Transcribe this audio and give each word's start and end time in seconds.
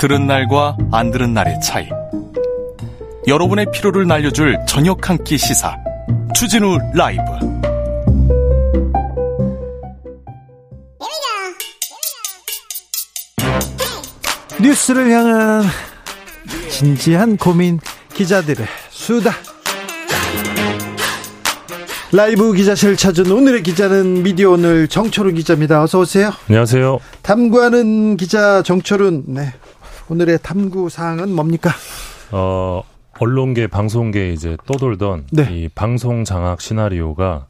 들은 0.00 0.26
날과 0.26 0.78
안 0.92 1.10
들은 1.10 1.34
날의 1.34 1.60
차이. 1.60 1.86
여러분의 3.28 3.66
피로를 3.70 4.06
날려줄 4.06 4.58
저녁 4.66 5.10
한 5.10 5.22
끼 5.22 5.36
시사. 5.36 5.76
추진우 6.34 6.78
라이브. 6.94 7.20
뉴스를 14.60 15.10
향한 15.10 15.64
진지한 16.70 17.36
고민 17.36 17.78
기자들의 18.14 18.66
수다. 18.90 19.34
라이브 22.12 22.52
기자실 22.52 22.96
찾은 22.96 23.30
오늘의 23.30 23.62
기자는 23.62 24.22
미디어 24.22 24.50
오늘 24.50 24.88
정철훈 24.88 25.34
기자입니다. 25.34 25.82
어서 25.82 26.00
오세요. 26.00 26.32
안녕하세요. 26.48 26.98
탐구하는 27.22 28.16
기자 28.16 28.62
정철훈. 28.62 29.24
네. 29.28 29.52
오늘의 30.10 30.40
탐구 30.42 30.88
사항은 30.88 31.32
뭡니까? 31.32 31.70
어, 32.32 32.82
언론계, 33.20 33.68
방송계 33.68 34.32
이제 34.32 34.56
떠돌던 34.66 35.26
네. 35.30 35.48
이 35.52 35.68
방송 35.68 36.24
장악 36.24 36.60
시나리오가 36.60 37.46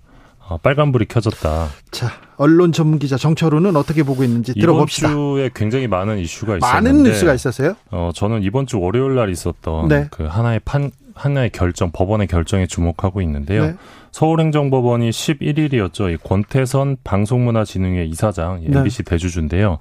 어, 0.46 0.58
빨간불이 0.58 1.06
켜졌다. 1.06 1.68
자, 1.90 2.10
언론 2.36 2.72
전문 2.72 2.98
기자 2.98 3.16
정철훈은 3.16 3.76
어떻게 3.76 4.02
보고 4.02 4.24
있는지 4.24 4.52
들어봅시다. 4.52 5.10
이번 5.10 5.36
주에 5.36 5.50
굉장히 5.54 5.86
많은 5.86 6.18
이슈가 6.18 6.58
있었는데 6.58 6.90
많은 6.92 7.02
뉴스가 7.04 7.32
있었어요. 7.32 7.76
어, 7.90 8.10
저는 8.14 8.42
이번 8.42 8.66
주 8.66 8.78
월요일 8.78 9.14
날 9.14 9.30
있었던 9.30 9.88
네. 9.88 10.08
그 10.10 10.24
하나의 10.24 10.60
판 10.62 10.90
하나의 11.14 11.50
결정, 11.50 11.90
법원의 11.92 12.26
결정에 12.26 12.66
주목하고 12.66 13.22
있는데요. 13.22 13.66
네. 13.68 13.74
서울행정법원이 14.12 15.08
11일이었죠. 15.10 16.12
이 16.12 16.16
권태선 16.18 16.98
방송문화진흥회 17.04 18.04
이사장, 18.04 18.62
이 18.62 18.68
네. 18.68 18.78
MBC 18.78 19.04
대주주인데요. 19.04 19.78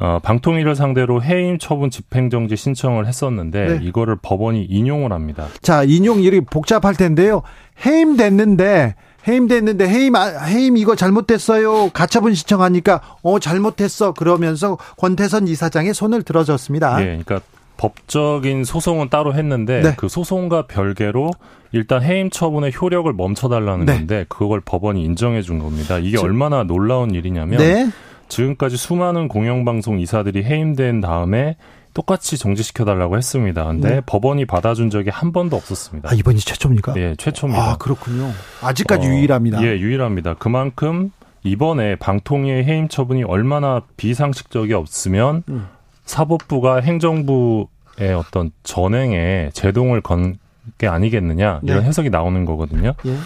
어, 0.00 0.18
방통위를 0.22 0.74
상대로 0.74 1.22
해임 1.22 1.58
처분 1.58 1.90
집행정지 1.90 2.56
신청을 2.56 3.06
했었는데 3.06 3.78
네. 3.78 3.84
이거를 3.86 4.16
법원이 4.22 4.64
인용을 4.64 5.12
합니다. 5.12 5.46
자, 5.60 5.84
인용 5.84 6.22
일이 6.22 6.40
복잡할 6.40 6.94
텐데요. 6.94 7.42
해임됐는데 7.84 8.94
해임됐는데 9.28 9.86
해임 9.88 10.16
아- 10.16 10.44
해임 10.44 10.76
이거 10.78 10.96
잘못됐어요. 10.96 11.90
가처분 11.90 12.34
신청하니까 12.34 13.00
어 13.22 13.38
잘못했어 13.38 14.12
그러면서 14.14 14.78
권태선 14.96 15.46
이사장의 15.48 15.92
손을 15.92 16.22
들어줬습니다. 16.22 17.00
예, 17.02 17.04
그러니까 17.22 17.40
법적인 17.76 18.64
소송은 18.64 19.08
따로 19.10 19.34
했는데 19.34 19.82
네. 19.82 19.94
그 19.96 20.08
소송과 20.08 20.66
별개로 20.66 21.30
일단 21.72 22.02
해임 22.02 22.30
처분의 22.30 22.72
효력을 22.80 23.10
멈춰달라는 23.12 23.84
네. 23.86 23.94
건데 23.98 24.24
그걸 24.28 24.60
법원이 24.60 25.02
인정해 25.02 25.42
준 25.42 25.58
겁니다. 25.58 25.98
이게 25.98 26.16
저- 26.16 26.22
얼마나 26.24 26.62
놀라운 26.64 27.14
일이냐면 27.14 27.58
네. 27.58 27.90
지금까지 28.30 28.76
수많은 28.76 29.28
공영방송 29.28 30.00
이사들이 30.00 30.44
해임된 30.44 31.00
다음에 31.02 31.56
똑같이 31.92 32.38
정지시켜달라고 32.38 33.16
했습니다. 33.18 33.64
근데 33.66 33.96
네. 33.96 34.00
법원이 34.06 34.46
받아준 34.46 34.88
적이 34.88 35.10
한 35.10 35.32
번도 35.32 35.56
없었습니다. 35.56 36.08
아, 36.08 36.14
이번이 36.14 36.38
최초입니까? 36.38 36.94
예, 36.96 37.14
최초입니다. 37.18 37.72
아, 37.72 37.76
그렇군요. 37.76 38.30
아직까지 38.62 39.08
어, 39.08 39.10
유일합니다. 39.10 39.62
예, 39.62 39.78
유일합니다. 39.78 40.34
그만큼 40.34 41.10
이번에 41.42 41.96
방통위의 41.96 42.64
해임 42.64 42.88
처분이 42.88 43.24
얼마나 43.24 43.82
비상식적이 43.96 44.74
없으면 44.74 45.42
음. 45.48 45.66
사법부가 46.04 46.80
행정부의 46.80 48.14
어떤 48.16 48.50
전행에 48.62 49.50
제동을 49.52 50.00
건 50.00 50.38
게 50.78 50.86
아니겠느냐 50.86 51.60
이런 51.62 51.80
네. 51.80 51.84
해석이 51.88 52.10
나오는 52.10 52.44
거거든요. 52.44 52.94
예. 53.06 53.16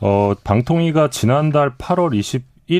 어, 0.00 0.34
방통위가 0.42 1.10
지난달 1.10 1.76
8월 1.76 2.14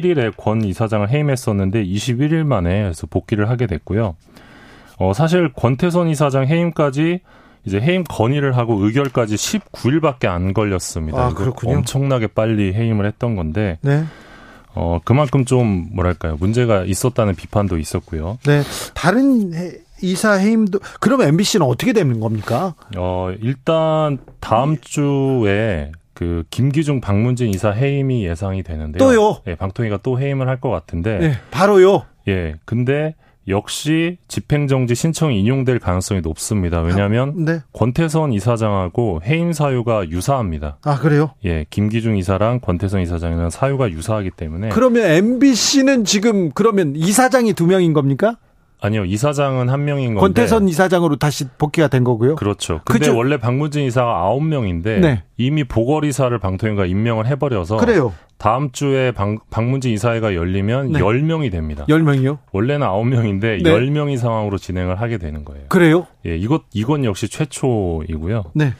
21일에 0.00 0.32
권 0.36 0.64
이사장을 0.64 1.08
해임했었는데 1.10 1.84
21일 1.84 2.44
만에 2.44 2.82
그래서 2.82 3.06
복귀를 3.06 3.48
하게 3.50 3.66
됐고요. 3.66 4.16
어, 4.98 5.12
사실 5.12 5.52
권태선 5.52 6.08
이사장 6.08 6.46
해임까지 6.46 7.20
이제 7.64 7.80
해임 7.80 8.02
건의를 8.04 8.56
하고 8.56 8.74
의결까지 8.84 9.36
19일밖에 9.36 10.26
안 10.26 10.52
걸렸습니다. 10.52 11.26
아, 11.26 11.32
그렇군요. 11.34 11.76
엄청나게 11.78 12.28
빨리 12.28 12.72
해임을 12.74 13.06
했던 13.06 13.36
건데 13.36 13.78
네. 13.82 14.04
어, 14.74 14.98
그만큼 15.04 15.44
좀 15.44 15.88
뭐랄까요 15.92 16.36
문제가 16.40 16.84
있었다는 16.84 17.34
비판도 17.34 17.78
있었고요. 17.78 18.38
네. 18.46 18.62
다른 18.94 19.54
해- 19.54 19.72
이사 20.04 20.32
해임도 20.32 20.80
그럼 20.98 21.22
MBC는 21.22 21.64
어떻게 21.64 21.92
되는 21.92 22.18
겁니까? 22.18 22.74
어, 22.96 23.32
일단 23.40 24.18
다음 24.40 24.76
주에 24.80 25.92
그 26.22 26.44
김기중 26.50 27.00
박문진 27.00 27.48
이사 27.48 27.70
해임이 27.72 28.24
예상이 28.24 28.62
되는데요. 28.62 28.98
또요? 29.02 29.38
예, 29.48 29.56
방통위가 29.56 29.98
또 30.04 30.20
해임을 30.20 30.46
할 30.48 30.60
것 30.62 30.70
같은데 30.70 31.18
네. 31.18 31.32
바로요. 31.50 32.02
예, 32.28 32.54
근데 32.64 33.16
역시 33.48 34.18
집행정지 34.28 34.94
신청이 34.94 35.40
인용될 35.40 35.80
가능성이 35.80 36.20
높습니다. 36.20 36.80
왜냐하면 36.80 37.44
네. 37.44 37.58
권태선 37.72 38.32
이사장하고 38.34 39.22
해임 39.24 39.52
사유가 39.52 40.08
유사합니다. 40.08 40.76
아, 40.84 40.98
그래요? 41.00 41.30
예, 41.44 41.66
김기중 41.68 42.16
이사랑 42.18 42.60
권태선 42.60 43.00
이사장이랑 43.00 43.50
사유가 43.50 43.90
유사하기 43.90 44.30
때문에 44.36 44.68
그러면 44.68 45.04
MBC는 45.10 46.04
지금 46.04 46.52
그러면 46.52 46.94
이사장이 46.94 47.54
두 47.54 47.66
명인 47.66 47.92
겁니까? 47.92 48.36
아니요 48.82 49.04
이사장은 49.04 49.68
한 49.68 49.84
명인 49.84 50.14
건데 50.14 50.20
권태선 50.20 50.68
이사장으로 50.68 51.16
다시 51.16 51.46
복귀가 51.56 51.86
된 51.86 52.02
거고요. 52.02 52.34
그렇죠. 52.34 52.80
근데 52.84 52.98
그죠? 52.98 53.16
원래 53.16 53.36
박문진 53.38 53.84
이사가 53.84 54.10
아홉 54.10 54.44
명인데 54.44 54.98
네. 54.98 55.22
이미 55.36 55.62
보궐이사를 55.62 56.36
방통위가 56.36 56.86
임명을 56.86 57.26
해버려서 57.28 57.76
그래요. 57.76 58.12
다음 58.38 58.72
주에 58.72 59.12
방, 59.12 59.38
박문진 59.50 59.92
이사회가 59.92 60.34
열리면 60.34 60.92
네. 60.92 60.98
열 60.98 61.22
10명이 61.22 61.52
됩니다. 61.52 61.86
10명이요? 61.88 62.38
원래는 62.50 62.84
아홉 62.84 63.06
명인데 63.06 63.58
네. 63.62 63.70
열 63.70 63.86
10명이 63.86 64.18
상황으로 64.18 64.58
진행을 64.58 65.00
하게 65.00 65.18
되는 65.18 65.44
거예요. 65.44 65.66
그래요? 65.68 66.08
예, 66.26 66.36
이것 66.36 66.62
이건 66.72 67.04
역시 67.04 67.28
최초이고요. 67.28 68.46
네. 68.54 68.72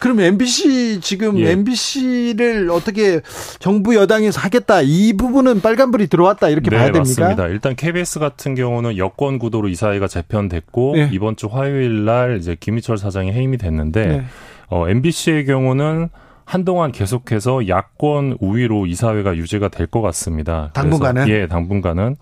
그럼 0.00 0.20
MBC 0.20 1.00
지금 1.00 1.38
예. 1.38 1.50
MBC를 1.52 2.70
어떻게 2.70 3.20
정부 3.58 3.94
여당에서 3.94 4.40
하겠다 4.40 4.80
이 4.82 5.12
부분은 5.16 5.60
빨간불이 5.60 6.08
들어왔다 6.08 6.48
이렇게 6.48 6.70
네, 6.70 6.76
봐야 6.76 6.86
됩니까? 6.90 7.00
맞습니다. 7.22 7.46
일단 7.48 7.76
KBS 7.76 8.18
같은 8.18 8.54
경우는 8.54 8.96
여권 8.96 9.38
구도로 9.38 9.68
이사회가 9.68 10.08
재편됐고 10.08 10.92
네. 10.96 11.10
이번 11.12 11.36
주 11.36 11.46
화요일 11.46 12.04
날 12.04 12.38
이제 12.38 12.56
김희철 12.58 12.98
사장이 12.98 13.30
해임이 13.32 13.58
됐는데 13.58 14.06
네. 14.06 14.24
어, 14.68 14.88
MBC의 14.88 15.44
경우는 15.46 16.08
한동안 16.44 16.90
계속해서 16.92 17.68
야권 17.68 18.38
우위로 18.40 18.86
이사회가 18.86 19.36
유지가 19.36 19.68
될 19.68 19.86
것 19.86 20.00
같습니다. 20.00 20.70
그래서- 20.72 20.88
당분간은? 20.90 21.28
예, 21.28 21.46
당분간은. 21.46 22.16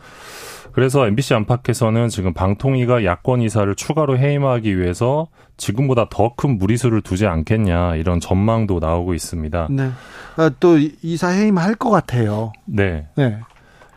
그래서 0.72 1.06
MBC 1.06 1.34
안팎에서는 1.34 2.08
지금 2.08 2.34
방통위가 2.34 3.04
야권 3.04 3.40
이사를 3.42 3.74
추가로 3.74 4.18
해임하기 4.18 4.78
위해서 4.78 5.28
지금보다 5.58 6.08
더 6.08 6.34
큰 6.36 6.56
무리수를 6.56 7.02
두지 7.02 7.26
않겠냐 7.26 7.96
이런 7.96 8.20
전망도 8.20 8.78
나오고 8.78 9.12
있습니다. 9.14 9.69
네. 9.70 9.91
아, 10.36 10.50
또 10.60 10.78
이- 10.78 10.94
이사 11.02 11.28
해임 11.28 11.58
할 11.58 11.74
것 11.74 11.91
같아요. 11.91 12.52
네. 12.64 13.06
네. 13.16 13.36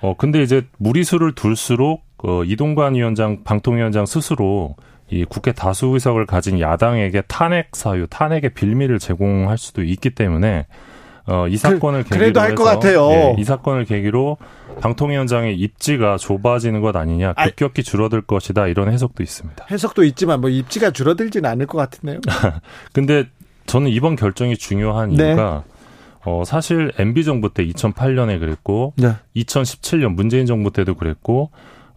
어, 0.01 0.15
근데 0.17 0.41
이제 0.41 0.65
무리수를 0.77 1.33
둘수록, 1.35 2.03
어, 2.23 2.43
이동관 2.43 2.95
위원장, 2.95 3.43
방통위원장 3.43 4.05
스스로 4.05 4.75
이 5.09 5.23
국회 5.25 5.51
다수 5.51 5.87
의석을 5.87 6.25
가진 6.25 6.59
야당에게 6.59 7.21
탄핵 7.27 7.75
사유, 7.75 8.07
탄핵의 8.09 8.53
빌미를 8.55 8.97
제공할 8.97 9.57
수도 9.57 9.83
있기 9.83 10.09
때문에, 10.11 10.65
어, 11.27 11.47
이 11.47 11.57
사건을 11.57 12.03
계기로 12.03 12.33
그, 12.33 12.39
할것 12.39 12.67
해서, 12.67 12.79
같아요. 12.79 13.09
예, 13.11 13.35
이 13.37 13.43
사건을 13.43 13.85
계기로 13.85 14.37
방통위원장의 14.79 15.55
입지가 15.55 16.17
좁아지는 16.17 16.81
것 16.81 16.95
아니냐, 16.95 17.33
아이. 17.35 17.49
급격히 17.49 17.83
줄어들 17.83 18.21
것이다, 18.21 18.67
이런 18.67 18.91
해석도 18.91 19.21
있습니다. 19.21 19.65
해석도 19.69 20.03
있지만 20.05 20.41
뭐 20.41 20.49
입지가 20.49 20.91
줄어들지는 20.91 21.49
않을 21.49 21.67
것 21.67 21.77
같은데요. 21.77 22.19
근데 22.93 23.25
저는 23.67 23.89
이번 23.89 24.15
결정이 24.15 24.57
중요한 24.57 25.09
네. 25.11 25.27
이유가, 25.27 25.63
어, 26.25 26.43
사실 26.45 26.91
MB 26.97 27.23
정부 27.23 27.53
때 27.53 27.65
2008년에 27.65 28.39
그랬고, 28.39 28.93
네. 28.97 29.13
2017년 29.35 30.15
문재인 30.15 30.45
정부 30.45 30.71
때도 30.71 30.95
그랬고 30.95 31.51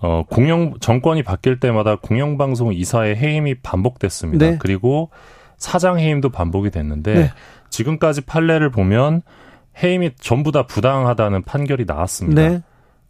어 0.05 0.23
공영 0.29 0.75
정권이 0.81 1.23
바뀔 1.23 1.59
때마다 1.59 1.97
공영방송 1.97 2.75
이사의 2.75 3.17
해임이 3.17 3.55
반복됐습니다. 3.63 4.47
네. 4.51 4.59
그리고 4.61 5.09
사장 5.57 5.99
해임도 5.99 6.29
반복이 6.29 6.71
됐는데 6.71 7.15
네. 7.15 7.31
지금까지 7.75 8.21
판례를 8.21 8.71
보면 8.71 9.23
해임이 9.83 10.13
전부 10.21 10.53
다 10.53 10.67
부당하다는 10.67 11.43
판결이 11.43 11.85
나왔습니다. 11.87 12.49
네. 12.49 12.63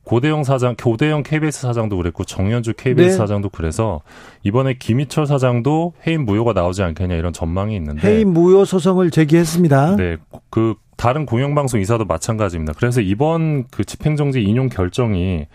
고대영 0.05 0.45
사장, 0.45 0.75
고대영 0.77 1.23
KBS 1.23 1.63
사장도 1.63 1.97
그랬고 1.97 2.25
정현주 2.25 2.75
KBS 2.75 3.11
네. 3.11 3.17
사장도 3.17 3.49
그래서 3.51 4.03
이번에 4.43 4.75
김희철 4.75 5.27
사장도 5.27 5.95
해임 6.07 6.27
무효가 6.27 6.53
나오지 6.53 6.83
않겠냐 6.83 7.15
이런 7.15 7.33
전망이 7.33 7.75
있는데 7.77 8.07
해임 8.07 8.33
무효 8.35 8.67
소송을 8.67 9.11
제기했습니다. 9.11 9.97
네, 9.97 10.17
그 10.51 10.75
다른 10.97 11.25
공영방송 11.25 11.81
이사도 11.81 12.05
마찬가지입니다. 12.05 12.75
그래서 12.77 13.01
이번 13.01 13.65
그 13.71 13.85
집행정지 13.85 14.43
인용 14.43 14.69
결정이 14.69 15.47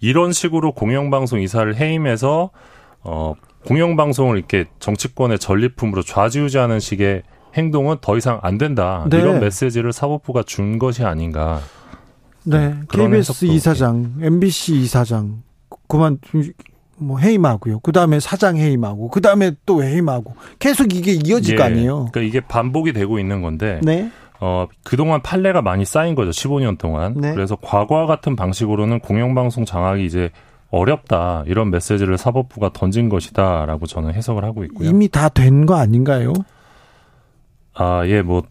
이런 0.00 0.32
식으로 0.32 0.72
공영방송 0.72 1.40
이사를 1.42 1.74
해임해서 1.76 2.50
어 3.02 3.34
공영방송을 3.66 4.38
이렇게 4.38 4.64
정치권의 4.78 5.38
전리품으로 5.38 6.02
좌지우지하는 6.02 6.80
식의 6.80 7.22
행동은 7.58 7.96
더 8.00 8.16
이상 8.16 8.38
안 8.42 8.56
된다. 8.56 9.04
네. 9.10 9.18
이런 9.18 9.40
메시지를 9.40 9.92
사법부가 9.92 10.44
준 10.44 10.78
것이 10.78 11.04
아닌가. 11.04 11.60
네. 12.44 12.74
KBS 12.90 13.44
이사장, 13.44 14.14
MBC 14.22 14.76
이사장 14.76 15.42
그만 15.88 16.18
뭐 16.96 17.18
해임하고요. 17.18 17.80
그 17.80 17.92
다음에 17.92 18.18
사장 18.20 18.56
해임하고, 18.56 19.08
그 19.08 19.20
다음에 19.20 19.52
또 19.66 19.82
해임하고, 19.84 20.34
계속 20.58 20.92
이게 20.94 21.12
이어질 21.12 21.54
예, 21.54 21.58
거 21.58 21.64
아니에요. 21.64 22.08
그러니까 22.12 22.20
이게 22.22 22.40
반복이 22.40 22.92
되고 22.92 23.18
있는 23.18 23.42
건데, 23.42 23.80
네. 23.82 24.10
어 24.40 24.66
그동안 24.84 25.20
판례가 25.22 25.62
많이 25.62 25.84
쌓인 25.84 26.14
거죠. 26.14 26.30
15년 26.30 26.78
동안. 26.78 27.14
네. 27.16 27.34
그래서 27.34 27.56
과거와 27.56 28.06
같은 28.06 28.34
방식으로는 28.36 29.00
공영방송 29.00 29.64
장악이 29.64 30.04
이제 30.04 30.30
어렵다 30.70 31.44
이런 31.46 31.70
메시지를 31.70 32.18
사법부가 32.18 32.70
던진 32.72 33.08
것이다라고 33.08 33.86
저는 33.86 34.14
해석을 34.14 34.44
하고 34.44 34.64
있고요. 34.64 34.88
이미 34.88 35.08
다 35.08 35.28
된 35.28 35.66
거 35.66 35.74
아닌가요? 35.76 36.32
아, 37.78 38.06
예, 38.06 38.22
뭐 38.22 38.42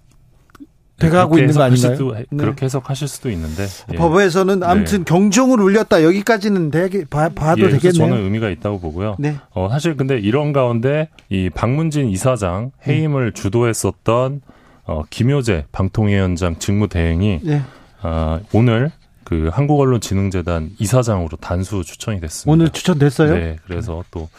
돼가고 0.99 1.37
있는 1.37 1.53
거 1.53 1.61
아닌가요? 1.61 1.95
수도, 1.95 2.15
네. 2.15 2.25
그렇게 2.37 2.65
해석하실 2.65 3.07
수도 3.07 3.29
있는데 3.29 3.67
예. 3.93 3.97
법에서는 3.97 4.63
아무튼 4.63 4.99
네. 4.99 5.03
경종을 5.03 5.61
울렸다 5.61 6.03
여기까지는 6.03 6.71
되게 6.71 7.05
봐, 7.05 7.29
봐도 7.29 7.65
예, 7.65 7.69
되겠네요. 7.69 7.93
저는 7.93 8.23
의미가 8.23 8.49
있다고 8.49 8.79
보고요. 8.79 9.15
네. 9.19 9.35
어, 9.51 9.69
사실 9.69 9.95
근데 9.95 10.17
이런 10.17 10.53
가운데 10.53 11.09
이 11.29 11.51
박문진 11.51 12.09
이사장 12.09 12.71
해임을 12.87 13.27
음. 13.27 13.33
주도했었던 13.33 14.41
어, 14.85 15.03
김효재 15.09 15.65
방통위원장 15.71 16.57
직무대행이 16.57 17.41
네. 17.43 17.61
어, 18.01 18.39
오늘 18.53 18.91
그 19.23 19.49
한국언론진흥재단 19.51 20.71
이사장으로 20.79 21.37
단수 21.41 21.83
추천이 21.83 22.21
됐습니다. 22.21 22.51
오늘 22.51 22.69
추천됐어요? 22.69 23.35
네, 23.35 23.57
그래서 23.67 24.03
또 24.09 24.29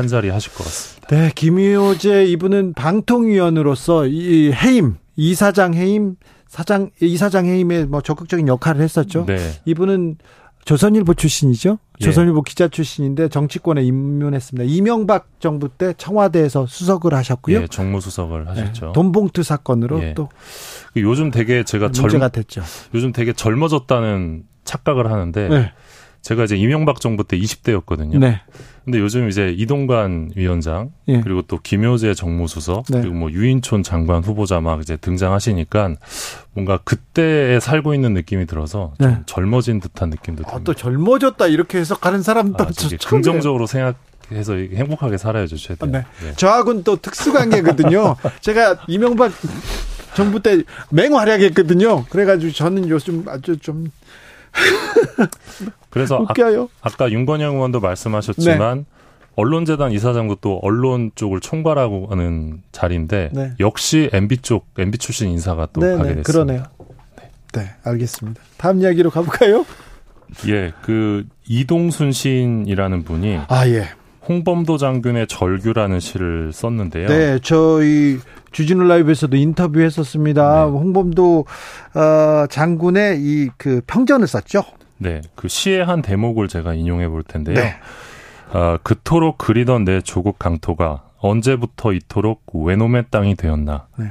한 0.00 0.08
자리 0.08 0.30
하실 0.30 0.52
것 0.54 0.64
같습니다. 0.64 1.08
네, 1.08 1.30
김효재 1.34 2.24
이분은 2.24 2.72
방통위원으로서 2.74 4.06
이 4.06 4.50
해임 4.52 4.96
이사장 5.16 5.74
해임 5.74 6.16
사장 6.48 6.90
이사장 7.00 7.46
해임에 7.46 7.84
뭐 7.84 8.00
적극적인 8.00 8.48
역할을 8.48 8.80
했었죠. 8.80 9.26
네. 9.26 9.36
이분은 9.66 10.16
조선일보 10.64 11.14
출신이죠. 11.14 11.78
예. 12.00 12.04
조선일보 12.04 12.42
기자 12.42 12.68
출신인데 12.68 13.28
정치권에 13.28 13.82
입문했습니다. 13.82 14.64
이명박 14.70 15.28
정부 15.38 15.68
때 15.68 15.94
청와대에서 15.96 16.66
수석을 16.66 17.14
하셨고요. 17.14 17.62
예, 17.62 17.66
정무수석을 17.66 18.48
하셨죠. 18.48 18.86
네, 18.86 18.92
돈봉투 18.92 19.42
사건으로 19.42 20.02
예. 20.02 20.14
또 20.14 20.28
요즘 20.96 21.30
되게 21.30 21.62
제가 21.64 21.86
문제가 21.86 22.30
젊, 22.30 22.30
됐죠. 22.30 22.62
요즘 22.94 23.12
되게 23.12 23.32
젊어졌다는 23.32 24.44
착각을 24.64 25.10
하는데 25.10 25.48
네. 25.48 25.72
제가 26.22 26.44
이제 26.44 26.56
이명박 26.56 27.00
정부 27.00 27.24
때 27.24 27.38
20대였거든요. 27.38 28.18
네. 28.18 28.40
근데 28.84 28.98
요즘 28.98 29.28
이제 29.28 29.54
이동관 29.56 30.32
위원장 30.36 30.90
예. 31.08 31.20
그리고 31.20 31.42
또 31.42 31.58
김효재 31.62 32.14
정무수석 32.14 32.86
네. 32.88 33.00
그리고 33.00 33.14
뭐 33.14 33.30
유인촌 33.30 33.82
장관 33.82 34.22
후보자 34.22 34.60
막 34.60 34.80
이제 34.80 34.96
등장하시니까 34.96 35.94
뭔가 36.54 36.78
그때에 36.78 37.60
살고 37.60 37.94
있는 37.94 38.14
느낌이 38.14 38.46
들어서 38.46 38.94
좀 39.00 39.08
네. 39.08 39.18
젊어진 39.26 39.80
듯한 39.80 40.10
느낌도 40.10 40.42
듭니다. 40.42 40.56
아, 40.56 40.60
또 40.64 40.74
젊어졌다 40.74 41.46
이렇게 41.46 41.78
해석하는 41.78 42.22
사람도 42.22 42.64
아, 42.64 42.68
긍정적으로 43.06 43.66
생각 43.66 43.96
해서 44.32 44.54
행복하게 44.54 45.18
살아야죠, 45.18 45.56
최대한. 45.56 45.92
네. 45.92 46.26
네. 46.26 46.34
저하고는 46.36 46.84
또 46.84 46.96
특수관계거든요. 46.96 48.16
제가 48.40 48.84
이명박 48.86 49.32
정부 50.14 50.40
때 50.40 50.62
맹활약했거든요. 50.90 52.04
그래가지고 52.06 52.52
저는 52.52 52.88
요즘 52.88 53.24
아주 53.28 53.56
좀 53.58 53.90
그래서 55.90 56.18
웃겨요. 56.20 56.68
아, 56.82 56.88
까 56.90 57.10
윤건영 57.10 57.56
의원도 57.56 57.80
말씀하셨지만 57.80 58.78
네. 58.78 58.84
언론재단 59.36 59.92
이사장도 59.92 60.36
또 60.40 60.58
언론 60.62 61.10
쪽을 61.14 61.40
총괄하고 61.40 62.08
하는 62.10 62.62
자리인데 62.72 63.30
네. 63.32 63.52
역시 63.60 64.10
MB 64.12 64.38
쪽 64.38 64.66
MB 64.78 64.98
출신 64.98 65.30
인사가 65.30 65.66
또 65.72 65.80
네, 65.80 65.96
가게 65.96 66.10
네. 66.10 66.14
됐습니다. 66.16 66.32
그러네요. 66.32 66.62
네. 67.16 67.30
네, 67.54 67.70
알겠습니다. 67.84 68.40
다음 68.56 68.80
이야기로 68.80 69.10
가볼까요? 69.10 69.64
예, 70.46 70.72
그 70.82 71.26
이동순 71.48 72.12
시인이라는 72.12 73.02
분이 73.04 73.40
아 73.48 73.66
예. 73.68 73.88
홍범도 74.28 74.76
장군의 74.76 75.26
절규라는 75.26 75.98
시를 75.98 76.52
썼는데요. 76.52 77.08
네, 77.08 77.38
저희 77.42 78.18
주진우 78.52 78.84
라이브에서도 78.84 79.34
인터뷰했었습니다. 79.36 80.66
네. 80.66 80.70
홍범도 80.70 81.46
어, 81.94 82.46
장군의 82.48 83.18
이 83.20 83.48
그 83.56 83.80
평전을 83.86 84.26
썼죠. 84.28 84.62
네, 85.00 85.22
그 85.34 85.48
시의 85.48 85.84
한 85.84 86.02
대목을 86.02 86.46
제가 86.46 86.74
인용해 86.74 87.08
볼 87.08 87.22
텐데요. 87.22 87.54
네. 87.54 87.74
어, 88.52 88.76
그토록 88.82 89.38
그리던 89.38 89.84
내 89.84 90.00
조국 90.00 90.38
강토가 90.38 91.04
언제부터 91.18 91.92
이토록 91.92 92.42
외놈의 92.52 93.06
땅이 93.10 93.36
되었나. 93.36 93.86
네. 93.96 94.06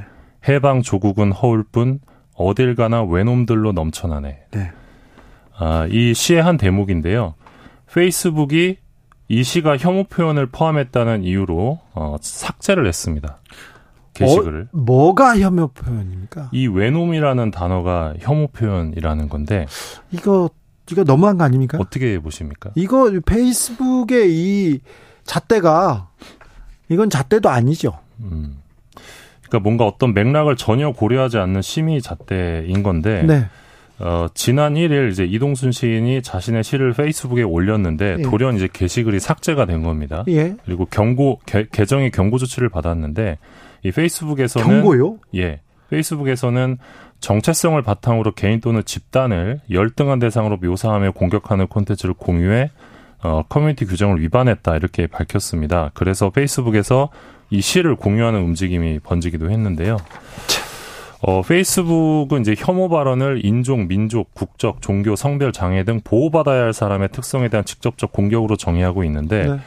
해방 0.48 0.82
조국은 0.82 1.32
허울 1.32 1.62
뿐 1.62 2.00
어딜 2.34 2.74
가나 2.74 3.04
외놈들로 3.04 3.72
넘쳐나네. 3.72 4.46
네. 4.50 4.72
아, 5.56 5.86
이 5.90 6.14
시의 6.14 6.42
한 6.42 6.56
대목인데요. 6.56 7.34
페이스북이 7.92 8.78
이 9.28 9.42
시가 9.44 9.76
혐오 9.76 10.04
표현을 10.04 10.46
포함했다는 10.46 11.22
이유로 11.22 11.78
어, 11.94 12.16
삭제를 12.20 12.86
했습니다. 12.86 13.38
게시글을. 14.14 14.68
어, 14.72 14.76
뭐가 14.76 15.38
혐오 15.38 15.68
표현입니까? 15.68 16.48
이 16.52 16.66
외놈이라는 16.66 17.50
단어가 17.50 18.14
혐오 18.18 18.48
표현이라는 18.48 19.28
건데 19.28 19.66
이거 20.10 20.50
이거 20.90 21.04
너무한 21.04 21.38
거 21.38 21.44
아닙니까? 21.44 21.78
어떻게 21.80 22.18
보십니까? 22.18 22.70
이거 22.74 23.10
페이스북의 23.24 24.30
이 24.30 24.80
잣대가 25.24 26.08
이건 26.88 27.10
잣대도 27.10 27.48
아니죠. 27.48 27.98
음. 28.20 28.58
그러니까 29.42 29.60
뭔가 29.60 29.86
어떤 29.86 30.14
맥락을 30.14 30.56
전혀 30.56 30.92
고려하지 30.92 31.38
않는 31.38 31.62
심의 31.62 32.00
잣대인 32.02 32.82
건데 32.82 33.22
네. 33.22 33.46
어, 33.98 34.28
지난 34.32 34.74
1일 34.74 35.10
이제 35.10 35.24
이동순 35.24 35.72
시인이 35.72 36.22
자신의 36.22 36.64
시를 36.64 36.92
페이스북에 36.94 37.42
올렸는데 37.42 38.16
예. 38.18 38.22
돌연 38.22 38.56
이제 38.56 38.68
게시글이 38.72 39.20
삭제가 39.20 39.66
된 39.66 39.82
겁니다. 39.82 40.24
예. 40.28 40.56
그리고 40.64 40.86
경고 40.86 41.38
개, 41.44 41.66
계정의 41.70 42.10
경고 42.10 42.38
조치를 42.38 42.70
받았는데 42.70 43.38
이 43.84 43.90
페이스북에서는 43.90 44.66
경고요? 44.66 45.18
예. 45.36 45.60
페이스북에서는 45.90 46.78
정체성을 47.20 47.80
바탕으로 47.82 48.32
개인 48.32 48.60
또는 48.60 48.82
집단을 48.84 49.60
열등한 49.70 50.18
대상으로 50.18 50.56
묘사하며 50.56 51.12
공격하는 51.12 51.66
콘텐츠를 51.66 52.14
공유해 52.14 52.70
어, 53.22 53.42
커뮤니티 53.48 53.84
규정을 53.84 54.20
위반했다 54.22 54.76
이렇게 54.76 55.06
밝혔습니다. 55.06 55.90
그래서 55.92 56.30
페이스북에서 56.30 57.10
이 57.50 57.60
시를 57.60 57.96
공유하는 57.96 58.40
움직임이 58.40 58.98
번지기도 59.00 59.50
했는데요. 59.50 59.98
어, 61.22 61.42
페이스북은 61.42 62.40
이제 62.40 62.54
혐오 62.56 62.88
발언을 62.88 63.44
인종, 63.44 63.88
민족, 63.88 64.32
국적, 64.32 64.80
종교, 64.80 65.16
성별, 65.16 65.52
장애 65.52 65.84
등 65.84 66.00
보호받아야 66.02 66.62
할 66.62 66.72
사람의 66.72 67.10
특성에 67.10 67.48
대한 67.48 67.64
직접적 67.66 68.12
공격으로 68.12 68.56
정의하고 68.56 69.04
있는데 69.04 69.46
네. 69.46 69.58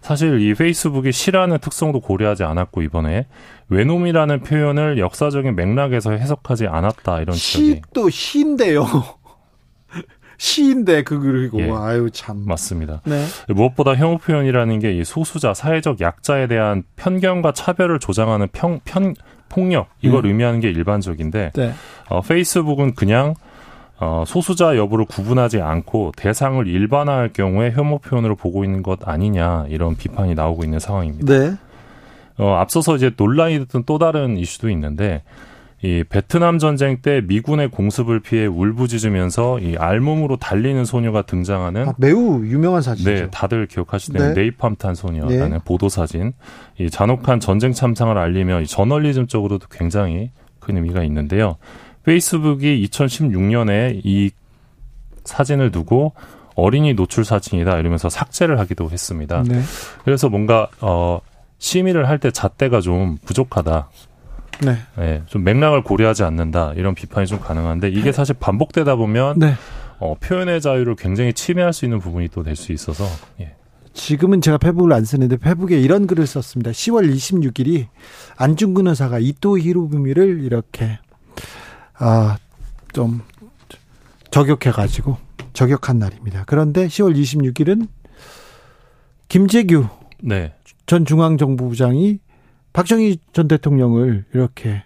사실 0.00 0.40
이 0.40 0.54
페이스북이 0.54 1.12
시라는 1.12 1.58
특성도 1.58 2.00
고려하지 2.00 2.44
않았고 2.44 2.82
이번에 2.82 3.26
왜놈이라는 3.68 4.40
표현을 4.40 4.98
역사적인 4.98 5.54
맥락에서 5.54 6.12
해석하지 6.12 6.66
않았다 6.66 7.20
이런 7.20 7.36
시도 7.36 8.08
시인데요. 8.10 8.86
시인데 10.38 11.02
그 11.04 11.20
그리고 11.20 11.60
예, 11.60 11.70
아유 11.70 12.08
참 12.10 12.44
맞습니다. 12.46 13.02
네. 13.04 13.26
무엇보다 13.48 13.94
혐오 13.94 14.16
표현이라는 14.16 14.78
게 14.78 14.90
이 14.94 15.04
소수자 15.04 15.52
사회적 15.52 16.00
약자에 16.00 16.46
대한 16.46 16.82
편견과 16.96 17.52
차별을 17.52 17.98
조장하는 17.98 18.48
평, 18.52 18.80
편 18.84 19.14
폭력 19.50 19.88
이걸 20.00 20.24
음. 20.24 20.30
의미하는 20.30 20.60
게 20.60 20.70
일반적인데 20.70 21.50
네. 21.54 21.72
어, 22.08 22.22
페이스북은 22.22 22.94
그냥 22.94 23.34
어, 24.00 24.24
소수자 24.26 24.76
여부를 24.76 25.04
구분하지 25.04 25.60
않고 25.60 26.12
대상을 26.16 26.66
일반화할 26.66 27.32
경우에 27.34 27.70
혐오 27.70 27.98
표현으로 27.98 28.34
보고 28.34 28.64
있는 28.64 28.82
것 28.82 29.06
아니냐 29.06 29.66
이런 29.68 29.94
비판이 29.94 30.34
나오고 30.34 30.64
있는 30.64 30.78
상황입니다. 30.78 31.32
네. 31.32 31.54
어, 32.38 32.54
앞서서 32.54 32.96
이제 32.96 33.10
논란이 33.14 33.58
됐던 33.58 33.84
또 33.84 33.98
다른 33.98 34.38
이슈도 34.38 34.70
있는데 34.70 35.22
이 35.82 36.04
베트남 36.08 36.58
전쟁 36.58 36.98
때 37.02 37.22
미군의 37.26 37.68
공습을 37.68 38.20
피해 38.20 38.46
울부짖으면서 38.46 39.60
이 39.60 39.76
알몸으로 39.76 40.36
달리는 40.36 40.82
소녀가 40.84 41.22
등장하는 41.22 41.88
아, 41.88 41.94
매우 41.98 42.44
유명한 42.44 42.82
사진이죠. 42.82 43.10
네, 43.10 43.30
다들 43.30 43.66
기억하시는 43.66 44.34
네. 44.34 44.40
네이팜탄 44.40 44.94
소녀라는 44.94 45.50
네. 45.50 45.58
보도 45.64 45.88
사진. 45.88 46.32
이 46.78 46.90
잔혹한 46.90 47.40
전쟁 47.40 47.72
참상을 47.72 48.16
알리며 48.16 48.64
저널리즘적으로도 48.64 49.68
굉장히 49.70 50.30
큰 50.58 50.76
의미가 50.76 51.02
있는데요. 51.04 51.56
페이스북이 52.10 52.88
2016년에 52.90 54.00
이 54.02 54.30
사진을 55.24 55.70
두고 55.70 56.12
어린이 56.56 56.94
노출 56.94 57.24
사진이다 57.24 57.78
이러면서 57.78 58.08
삭제를 58.08 58.58
하기도 58.58 58.90
했습니다. 58.90 59.44
네. 59.46 59.60
그래서 60.04 60.28
뭔가 60.28 60.68
어 60.80 61.20
심의를 61.58 62.08
할 62.08 62.18
때 62.18 62.32
잣대가 62.32 62.80
좀 62.80 63.16
부족하다. 63.24 63.90
네. 64.64 64.76
예, 64.98 65.22
좀 65.26 65.44
맥락을 65.44 65.84
고려하지 65.84 66.24
않는다 66.24 66.72
이런 66.74 66.96
비판이 66.96 67.28
좀 67.28 67.38
가능한데 67.38 67.90
이게 67.90 68.10
사실 68.10 68.34
반복되다 68.40 68.96
보면 68.96 69.38
네. 69.38 69.54
어, 70.00 70.16
표현의 70.18 70.60
자유를 70.60 70.96
굉장히 70.96 71.32
침해할 71.32 71.72
수 71.72 71.84
있는 71.84 72.00
부분이 72.00 72.28
또 72.28 72.42
될 72.42 72.56
수 72.56 72.72
있어서 72.72 73.04
예. 73.40 73.54
지금은 73.92 74.40
제가 74.40 74.58
페북을 74.58 74.92
안 74.92 75.04
쓰는데 75.04 75.36
페북에 75.36 75.78
이런 75.80 76.08
글을 76.08 76.26
썼습니다. 76.26 76.72
10월 76.72 77.08
26일이 77.14 77.86
안중근 78.36 78.88
의사가 78.88 79.20
이토 79.20 79.58
히로부미를 79.60 80.42
이렇게 80.42 80.98
아 82.00 82.38
좀 82.92 83.22
저격해 84.30 84.70
가지고 84.72 85.16
저격한 85.52 85.98
날입니다. 85.98 86.44
그런데 86.46 86.86
10월 86.86 87.16
26일은 87.16 87.88
김재규 89.28 89.86
네. 90.22 90.54
전 90.86 91.04
중앙정부부장이 91.04 92.18
박정희 92.72 93.18
전 93.32 93.48
대통령을 93.48 94.24
이렇게 94.32 94.84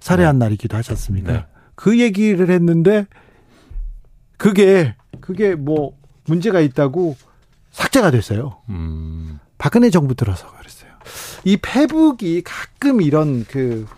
살해한 0.00 0.38
날이기도 0.38 0.76
하지 0.76 0.92
않습니까? 0.92 1.32
네. 1.32 1.46
그 1.74 2.00
얘기를 2.00 2.50
했는데 2.50 3.06
그게 4.36 4.94
그게 5.20 5.54
뭐 5.54 5.96
문제가 6.26 6.60
있다고 6.60 7.16
삭제가 7.70 8.10
됐어요. 8.10 8.58
음, 8.68 9.38
박근혜 9.58 9.90
정부 9.90 10.14
들어서 10.14 10.50
그랬어요. 10.52 10.90
이 11.44 11.56
페북이 11.56 12.42
가끔 12.42 13.00
이런 13.02 13.44
그 13.44 13.86
어, 13.90 13.97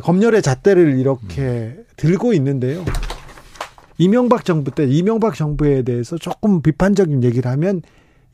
검열의 0.00 0.42
잣대를 0.42 0.98
이렇게 0.98 1.76
들고 1.96 2.32
있는데요. 2.34 2.84
이명박 3.98 4.44
정부 4.44 4.70
때 4.70 4.86
이명박 4.86 5.34
정부에 5.34 5.82
대해서 5.82 6.16
조금 6.16 6.62
비판적인 6.62 7.22
얘기를 7.24 7.50
하면 7.50 7.82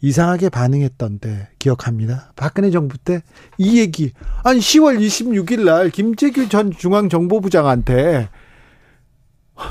이상하게 0.02 0.50
반응했던데 0.50 1.48
기억합니다. 1.58 2.32
박근혜 2.36 2.70
정부 2.70 2.98
때 2.98 3.22
이 3.58 3.78
얘기 3.80 4.12
아니 4.44 4.60
10월 4.60 4.98
26일 5.00 5.64
날 5.64 5.90
김재규 5.90 6.48
전 6.50 6.70
중앙정보부장한테 6.70 8.28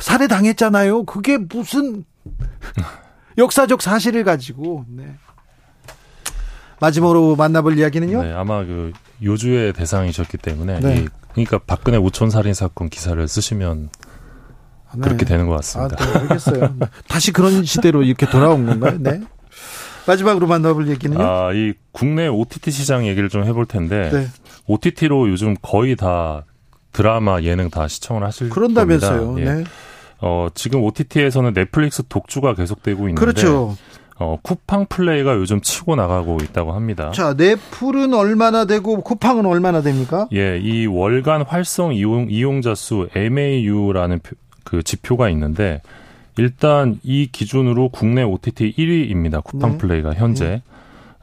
살해 0.01 0.27
당했잖아요. 0.27 1.03
그게 1.05 1.37
무슨 1.37 2.03
역사적 3.37 3.81
사실을 3.83 4.23
가지고 4.23 4.85
네. 4.89 5.15
마지막으로 6.79 7.35
만나볼 7.35 7.77
이야기는요. 7.77 8.23
네, 8.23 8.33
아마 8.33 8.65
그 8.65 8.91
요주의 9.23 9.73
대상이셨기 9.73 10.37
때문에 10.37 10.79
네. 10.79 10.97
이, 11.03 11.07
그러니까 11.35 11.59
박근혜 11.59 11.97
우촌 11.97 12.29
살인 12.29 12.53
사건 12.53 12.89
기사를 12.89 13.27
쓰시면 13.27 13.89
네. 14.95 15.01
그렇게 15.01 15.25
되는 15.25 15.47
것 15.47 15.53
아, 15.53 15.57
같습니다. 15.57 15.97
네, 15.97 16.19
알겠어요. 16.19 16.75
다시 17.09 17.33
그런 17.33 17.65
시대로 17.65 18.03
이렇게 18.03 18.25
돌아온 18.29 18.65
건가요? 18.65 18.97
네. 18.99 19.21
마지막으로 20.07 20.47
만나볼 20.47 20.87
얘기는요. 20.89 21.21
아, 21.21 21.51
이 21.51 21.73
국내 21.91 22.27
OTT 22.27 22.71
시장 22.71 23.05
얘기를 23.05 23.27
좀 23.27 23.43
해볼 23.43 23.65
텐데 23.65 24.09
네. 24.11 24.27
OTT로 24.67 25.29
요즘 25.29 25.55
거의 25.61 25.97
다 25.97 26.45
드라마, 26.93 27.41
예능 27.41 27.69
다 27.69 27.89
시청을 27.89 28.23
하실 28.23 28.49
그런다면서요. 28.49 29.25
겁니다. 29.25 29.51
예. 29.51 29.55
네. 29.55 29.63
어, 30.21 30.47
지금 30.55 30.83
OTT에서는 30.83 31.53
넷플릭스 31.53 32.03
독주가 32.07 32.53
계속되고 32.55 33.09
있는데 33.09 33.19
그렇죠. 33.19 33.75
어, 34.17 34.37
쿠팡 34.41 34.85
플레이가 34.87 35.35
요즘 35.35 35.59
치고 35.59 35.95
나가고 35.97 36.37
있다고 36.41 36.71
합니다. 36.71 37.11
자, 37.11 37.33
넷플은 37.33 38.13
얼마나 38.13 38.63
되고 38.65 39.01
쿠팡은 39.01 39.45
얼마나 39.45 39.81
됩니까? 39.81 40.27
예, 40.33 40.57
이 40.57 40.85
월간 40.85 41.41
활성 41.43 41.93
이용, 41.93 42.27
이용자 42.29 42.75
수 42.75 43.09
MAU라는 43.13 44.19
표- 44.19 44.35
그 44.63 44.83
지표가 44.83 45.29
있는데 45.31 45.81
일단 46.37 46.99
이 47.03 47.27
기준으로 47.31 47.89
국내 47.89 48.23
OTT 48.23 48.73
1위입니다. 48.77 49.43
쿠팡 49.43 49.71
네. 49.73 49.77
플레이가 49.77 50.13
현재. 50.13 50.61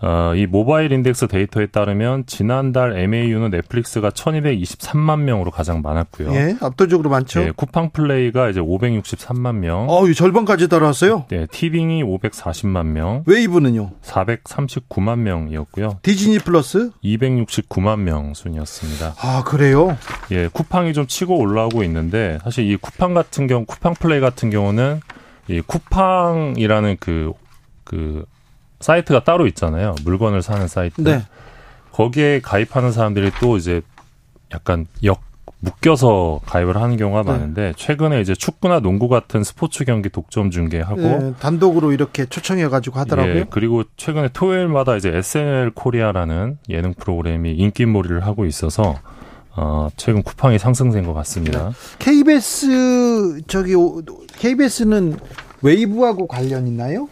어, 0.04 0.35
이 0.35 0.47
모바일 0.47 0.90
인덱스 0.90 1.28
데이터에 1.28 1.66
따르면 1.66 2.26
지난달 2.26 2.99
MAU는 2.99 3.50
넷플릭스가 3.50 4.11
1223만 4.11 5.21
명으로 5.21 5.52
가장 5.52 5.80
많았고요. 5.80 6.35
예, 6.35 6.56
압도적으로 6.61 7.09
많죠. 7.09 7.42
예, 7.42 7.52
쿠팡 7.54 7.90
플레이가 7.90 8.50
이제 8.50 8.61
563만 8.61 9.59
명. 9.59 9.87
어, 9.88 10.09
이 10.09 10.14
절반까지 10.14 10.68
달았어요. 10.68 11.26
네, 11.28 11.47
티빙이 11.47 12.02
540만 12.02 12.87
명, 12.87 13.23
웨이브는요. 13.26 13.92
439만 14.02 15.21
명이었고요. 15.21 16.00
디즈니 16.02 16.40
플러스? 16.40 16.90
269만 17.04 18.00
명 18.00 18.35
순이었습니다. 18.35 19.14
아, 19.21 19.44
그래요? 19.44 19.97
예, 20.32 20.49
쿠팡이 20.49 20.94
좀 20.94 21.06
치고 21.06 21.38
올라오고 21.38 21.85
있는데 21.85 22.38
사실 22.42 22.68
이 22.68 22.76
쿠팡 22.76 23.14
같은 23.14 23.47
경우, 23.47 23.64
쿠팡 23.66 23.94
플레이 23.94 24.18
같은 24.18 24.50
경우는 24.50 25.00
이 25.47 25.61
쿠팡이라는 25.61 26.97
그, 26.99 27.32
그 27.85 28.25
사이트가 28.83 29.25
따로 29.25 29.47
있잖아요. 29.47 29.95
물건을 30.05 30.43
사는 30.43 30.67
사이트. 30.69 31.01
네. 31.01 31.23
거기에 31.93 32.41
가입하는 32.41 32.93
사람들이 32.93 33.31
또 33.41 33.57
이제 33.57 33.83
약간 34.53 34.87
역 35.05 35.23
묶여서 35.61 36.41
가입을 36.45 36.77
하는 36.77 36.97
경우가 36.97 37.23
네. 37.23 37.31
많은데 37.31 37.73
최근에 37.77 38.21
이제 38.21 38.35
축구나 38.35 38.81
농구 38.81 39.09
같은 39.09 39.45
스포츠 39.45 39.85
경기 39.85 40.09
독점 40.09 40.51
중계하고 40.51 41.01
예, 41.01 41.35
단독으로 41.39 41.93
이렇게 41.93 42.27
초청해 42.27 42.69
가지고 42.69 42.99
하더라고요. 42.99 43.37
예, 43.37 43.45
그리고 43.49 43.85
최근에 43.97 44.31
토요일마다 44.33 44.97
이제 44.97 45.11
SNL 45.15 45.71
코리아라는 45.71 46.59
예능 46.69 46.95
프로그램이 46.95 47.53
인기몰이를 47.53 48.27
하고 48.27 48.45
있어서 48.45 48.99
어, 49.55 49.89
최근 49.97 50.23
쿠팡이 50.25 50.59
상승된 50.59 51.07
것 51.07 51.15
같습니다. 51.15 51.71
KBS 52.01 53.43
저기 53.47 53.75
KBS는 54.39 55.17
웨이브하고 55.62 56.27
관련 56.27 56.67
있나요? 56.67 57.09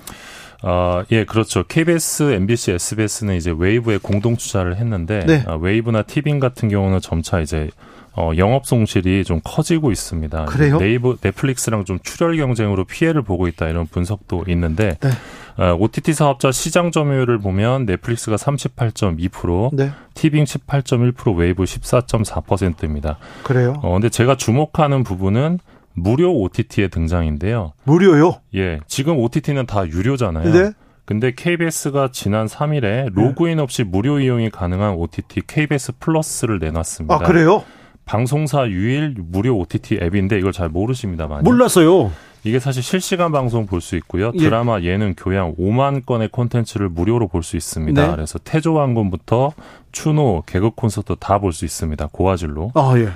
아, 0.62 1.04
예, 1.10 1.24
그렇죠. 1.24 1.64
KBS, 1.64 2.34
MBC, 2.34 2.72
SBS는 2.72 3.36
이제 3.36 3.54
웨이브에 3.56 3.98
공동 3.98 4.36
투자를 4.36 4.76
했는데 4.76 5.24
네. 5.26 5.44
아, 5.46 5.54
웨이브나 5.54 6.02
티빙 6.02 6.38
같은 6.38 6.68
경우는 6.68 7.00
점차 7.00 7.40
이제 7.40 7.70
어, 8.16 8.32
영업 8.36 8.66
손실이 8.66 9.24
좀 9.24 9.40
커지고 9.42 9.92
있습니다. 9.92 10.46
그래요? 10.46 10.78
네이버, 10.78 11.16
넷플릭스랑 11.20 11.84
좀 11.84 11.98
출혈 12.02 12.36
경쟁으로 12.36 12.84
피해를 12.84 13.22
보고 13.22 13.46
있다 13.46 13.68
이런 13.68 13.86
분석도 13.86 14.44
있는데 14.48 14.98
네. 15.00 15.10
어, 15.56 15.76
OTT 15.78 16.12
사업자 16.12 16.50
시장 16.50 16.90
점유율을 16.90 17.38
보면 17.38 17.86
넷플릭스가 17.86 18.36
38.2%, 18.36 19.70
네. 19.74 19.92
티빙 20.14 20.44
18.1%, 20.44 21.36
웨이브 21.36 21.64
14.4%입니다. 21.64 23.18
그래요. 23.44 23.74
어, 23.82 23.92
근데 23.92 24.08
제가 24.08 24.36
주목하는 24.36 25.04
부분은 25.04 25.58
무료 25.94 26.32
OTT의 26.40 26.88
등장인데요. 26.90 27.72
무료요? 27.84 28.36
예, 28.54 28.80
지금 28.86 29.18
OTT는 29.18 29.66
다 29.66 29.86
유료잖아요. 29.86 30.52
네. 30.52 30.72
근데 31.04 31.32
KBS가 31.34 32.10
지난 32.12 32.46
3일에 32.46 33.12
로그인 33.12 33.58
없이 33.58 33.82
무료 33.82 34.20
이용이 34.20 34.50
가능한 34.50 34.94
OTT 34.94 35.42
KBS 35.46 35.92
플러스를 35.98 36.60
내놨습니다. 36.60 37.14
아, 37.14 37.18
그래요? 37.18 37.64
방송사 38.04 38.68
유일 38.68 39.16
무료 39.18 39.56
OTT 39.58 39.98
앱인데 40.02 40.38
이걸 40.38 40.52
잘 40.52 40.68
모르십니다, 40.68 41.26
많이. 41.26 41.42
몰랐어요. 41.44 42.12
이게 42.42 42.58
사실 42.58 42.82
실시간 42.82 43.32
방송 43.32 43.66
볼 43.66 43.80
수 43.80 43.96
있고요. 43.96 44.30
예. 44.34 44.38
드라마, 44.38 44.80
예 44.80 44.96
능, 44.96 45.14
교양 45.16 45.54
5만 45.56 46.06
건의 46.06 46.28
콘텐츠를 46.28 46.88
무료로 46.88 47.28
볼 47.28 47.42
수 47.42 47.56
있습니다. 47.56 48.02
네. 48.06 48.10
그래서 48.10 48.38
태조왕건부터 48.38 49.52
추노, 49.92 50.44
개그 50.46 50.70
콘서트 50.70 51.16
다 51.20 51.38
볼 51.38 51.52
수 51.52 51.64
있습니다. 51.64 52.08
고화질로. 52.12 52.70
아, 52.74 52.94
예. 52.96 53.08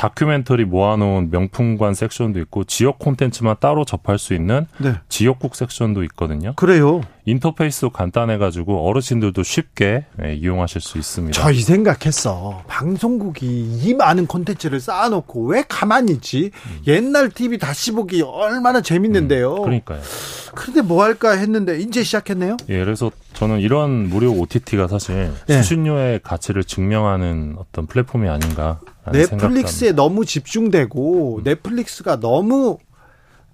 다큐멘터리 0.00 0.64
모아놓은 0.64 1.28
명품관 1.30 1.92
섹션도 1.92 2.40
있고 2.40 2.64
지역 2.64 2.98
콘텐츠만 2.98 3.56
따로 3.60 3.84
접할 3.84 4.18
수 4.18 4.32
있는 4.32 4.66
네. 4.78 4.94
지역국 5.10 5.54
섹션도 5.54 6.02
있거든요. 6.04 6.54
그래요. 6.54 7.02
인터페이스도 7.30 7.90
간단해가지고 7.90 8.88
어르신들도 8.88 9.42
쉽게 9.42 10.06
예, 10.22 10.34
이용하실 10.34 10.80
수 10.80 10.98
있습니다. 10.98 11.40
저 11.40 11.50
이 11.50 11.60
생각했어. 11.62 12.62
방송국이 12.68 13.46
이 13.82 13.94
많은 13.94 14.26
콘텐츠를 14.26 14.80
쌓아놓고 14.80 15.46
왜 15.46 15.64
가만히 15.68 16.12
있지? 16.12 16.50
옛날 16.86 17.30
TV 17.30 17.58
다시 17.58 17.92
보기 17.92 18.22
얼마나 18.22 18.80
재밌는데요. 18.80 19.56
음. 19.56 19.62
그러니까요. 19.62 20.00
그런데 20.54 20.82
뭐 20.82 21.02
할까 21.04 21.32
했는데 21.32 21.78
이제 21.78 22.02
시작했네요. 22.02 22.56
예, 22.68 22.78
그래서 22.84 23.10
저는 23.34 23.60
이런 23.60 24.08
무료 24.08 24.32
OTT가 24.32 24.88
사실 24.88 25.30
네. 25.46 25.56
수신료의 25.58 26.20
가치를 26.22 26.64
증명하는 26.64 27.56
어떤 27.58 27.86
플랫폼이 27.86 28.28
아닌가. 28.28 28.80
넷플릭스에 29.12 29.92
너무 29.92 30.24
집중되고 30.24 31.38
음. 31.38 31.42
넷플릭스가 31.44 32.20
너무 32.20 32.78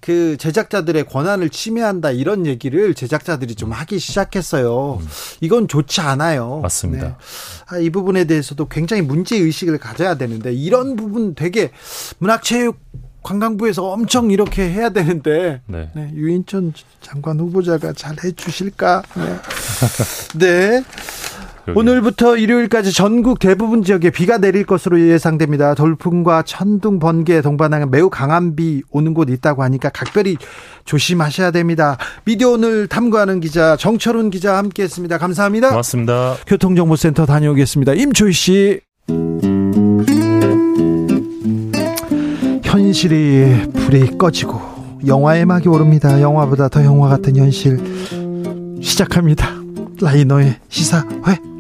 그 0.07 0.37
제작자들의 0.37 1.07
권한을 1.07 1.51
침해한다 1.51 2.13
이런 2.13 2.47
얘기를 2.47 2.95
제작자들이 2.95 3.57
좀 3.57 3.73
하기 3.73 3.99
시작했어요. 3.99 5.03
이건 5.41 5.67
좋지 5.67 6.01
않아요. 6.01 6.59
음. 6.59 6.63
맞습니다. 6.63 7.09
네. 7.09 7.15
아, 7.67 7.79
이 7.79 7.91
부분에 7.91 8.23
대해서도 8.23 8.69
굉장히 8.69 9.03
문제 9.03 9.37
의식을 9.37 9.79
가져야 9.79 10.15
되는데 10.15 10.53
이런 10.53 10.95
부분 10.95 11.35
되게 11.35 11.73
문화체육 12.19 12.79
관광부에서 13.25 13.91
엄청 13.91 14.31
이렇게 14.31 14.71
해야 14.71 14.91
되는데 14.91 15.61
네. 15.67 15.91
네, 15.97 16.13
유인천 16.15 16.73
장관 17.01 17.41
후보자가 17.41 17.93
잘 17.93 18.15
해주실까? 18.23 19.03
네. 19.17 19.37
네. 20.39 20.85
여기. 21.69 21.79
오늘부터 21.79 22.37
일요일까지 22.37 22.93
전국 22.93 23.39
대부분 23.39 23.83
지역에 23.83 24.11
비가 24.11 24.39
내릴 24.39 24.65
것으로 24.65 25.01
예상됩니다. 25.01 25.75
돌풍과 25.75 26.43
천둥, 26.43 26.99
번개, 26.99 27.41
동반하는 27.41 27.91
매우 27.91 28.11
강한 28.11 28.57
비 28.57 28.83
오는 28.91 29.15
곳 29.15 29.31
있다고 29.31 29.63
하니까 29.63 29.89
각별히 29.89 30.37
조심하셔야 30.85 31.51
됩니다. 31.51 31.97
미디어 32.25 32.51
오늘 32.51 32.87
탐구하는 32.87 33.41
기자 33.41 33.77
정철훈 33.77 34.31
기자 34.31 34.57
함께했습니다. 34.59 35.19
감사합니다. 35.19 35.71
고맙습니다. 35.71 36.37
교통정보센터 36.47 37.27
다녀오겠습니다. 37.27 37.95
임초희 37.95 38.33
씨. 38.33 38.81
현실이 42.63 43.73
불이 43.73 44.19
꺼지고 44.19 44.61
영화의 45.07 45.47
막이 45.47 45.69
오릅니다. 45.69 46.21
영화보다 46.21 46.69
더 46.69 46.85
영화 46.85 47.09
같은 47.09 47.37
현실 47.37 47.79
시작합니다. 48.83 49.49
라이너의 50.01 50.57
시사회. 50.69 51.56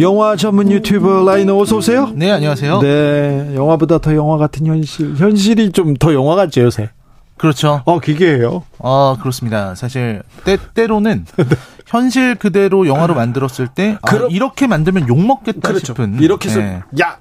영화 0.00 0.36
전문 0.36 0.70
유튜버 0.70 1.24
라이너 1.24 1.56
어서 1.58 1.76
오세요. 1.76 2.10
네, 2.14 2.30
안녕하세요. 2.30 2.80
네, 2.80 3.52
영화보다 3.54 3.98
더 3.98 4.14
영화 4.14 4.36
같은 4.36 4.66
현실. 4.66 5.14
현실이 5.16 5.72
좀 5.72 5.94
더 5.98 6.12
영화 6.12 6.34
같죠 6.34 6.62
요새. 6.62 6.90
그렇죠. 7.36 7.82
어, 7.84 7.98
기계예요. 8.00 8.64
어, 8.78 9.16
그렇습니다. 9.20 9.74
사실 9.74 10.22
때 10.44 10.56
때로는 10.74 11.26
현실 11.86 12.34
그대로 12.36 12.86
영화로 12.86 13.14
만들었을 13.14 13.68
때 13.74 13.96
아, 14.02 14.10
그럼- 14.10 14.30
이렇게 14.30 14.66
만들면 14.66 15.08
욕 15.08 15.18
먹겠다 15.24 15.68
그렇죠. 15.68 15.86
싶은 15.86 16.20
이렇게 16.20 16.48
해서 16.48 16.60
네. 16.60 16.80
야, 17.00 17.16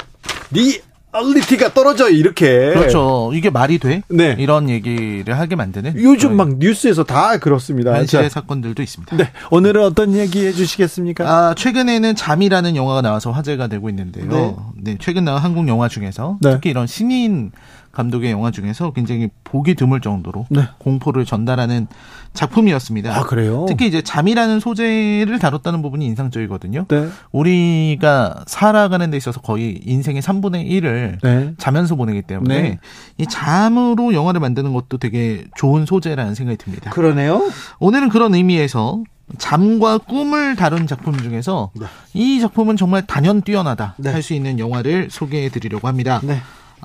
리 0.51 0.81
얼리티가 1.13 1.73
떨어져 1.73 2.09
이렇게. 2.09 2.73
그렇죠. 2.73 3.31
이게 3.33 3.49
말이 3.49 3.77
돼? 3.77 4.01
네. 4.09 4.35
이런 4.39 4.69
얘기를 4.69 5.37
하게 5.37 5.55
만드는 5.55 5.93
요즘 5.97 6.35
막 6.35 6.57
뉴스에서 6.57 7.03
다 7.03 7.37
그렇습니다. 7.37 7.95
현실의 7.95 8.29
자, 8.29 8.41
사건들도 8.41 8.81
있습니다. 8.81 9.15
네, 9.17 9.31
오늘은 9.51 9.83
어떤 9.83 10.15
얘기 10.15 10.45
해주시겠습니까? 10.45 11.25
아, 11.25 11.53
최근에는 11.55 12.15
잠이라는 12.15 12.75
영화가 12.75 13.01
나와서 13.01 13.31
화제가 13.31 13.67
되고 13.67 13.89
있는데요. 13.89 14.27
네. 14.27 14.55
네, 14.75 14.97
최근 14.99 15.23
나온 15.25 15.39
한국 15.39 15.67
영화 15.67 15.87
중에서 15.87 16.37
네. 16.41 16.51
특히 16.51 16.71
이런 16.71 16.87
신인 16.87 17.51
감독의 17.93 18.31
영화 18.31 18.49
중에서 18.49 18.91
굉장히 18.91 19.29
보기 19.43 19.75
드물 19.75 20.01
정도로 20.01 20.47
네. 20.49 20.67
공포를 20.79 21.25
전달하는 21.25 21.87
작품이었습니다. 22.33 23.15
아 23.15 23.21
그래요? 23.21 23.65
특히 23.67 23.87
이제 23.87 24.01
잠이라는 24.01 24.59
소재를 24.59 25.37
다뤘다는 25.37 25.83
부분이 25.83 26.03
인상적이거든요. 26.07 26.85
네, 26.89 27.07
우리가 27.31 28.43
살아가는 28.47 29.11
데 29.11 29.17
있어서 29.17 29.41
거의 29.41 29.79
인생의 29.85 30.23
3분의 30.23 30.67
1을 30.71 31.19
네, 31.21 31.53
자면서 31.57 31.95
보내기 31.95 32.23
때문에 32.23 32.61
네. 32.61 32.79
이 33.19 33.27
잠으로 33.27 34.15
영화를 34.15 34.39
만드는 34.39 34.73
것도 34.73 34.97
되게 34.97 35.45
좋은 35.55 35.85
소재라는 35.85 36.33
생각이 36.33 36.57
듭니다. 36.57 36.89
그러네요. 36.89 37.47
오늘은 37.79 38.09
그런 38.09 38.33
의미에서 38.33 39.03
잠과 39.37 39.99
꿈을 39.99 40.55
다룬 40.55 40.87
작품 40.87 41.15
중에서 41.21 41.69
네. 41.79 41.85
이 42.15 42.39
작품은 42.39 42.75
정말 42.75 43.05
단연 43.05 43.43
뛰어나다 43.43 43.93
네. 43.97 44.11
할수 44.11 44.33
있는 44.33 44.57
영화를 44.57 45.09
소개해 45.11 45.49
드리려고 45.49 45.87
합니다. 45.87 46.21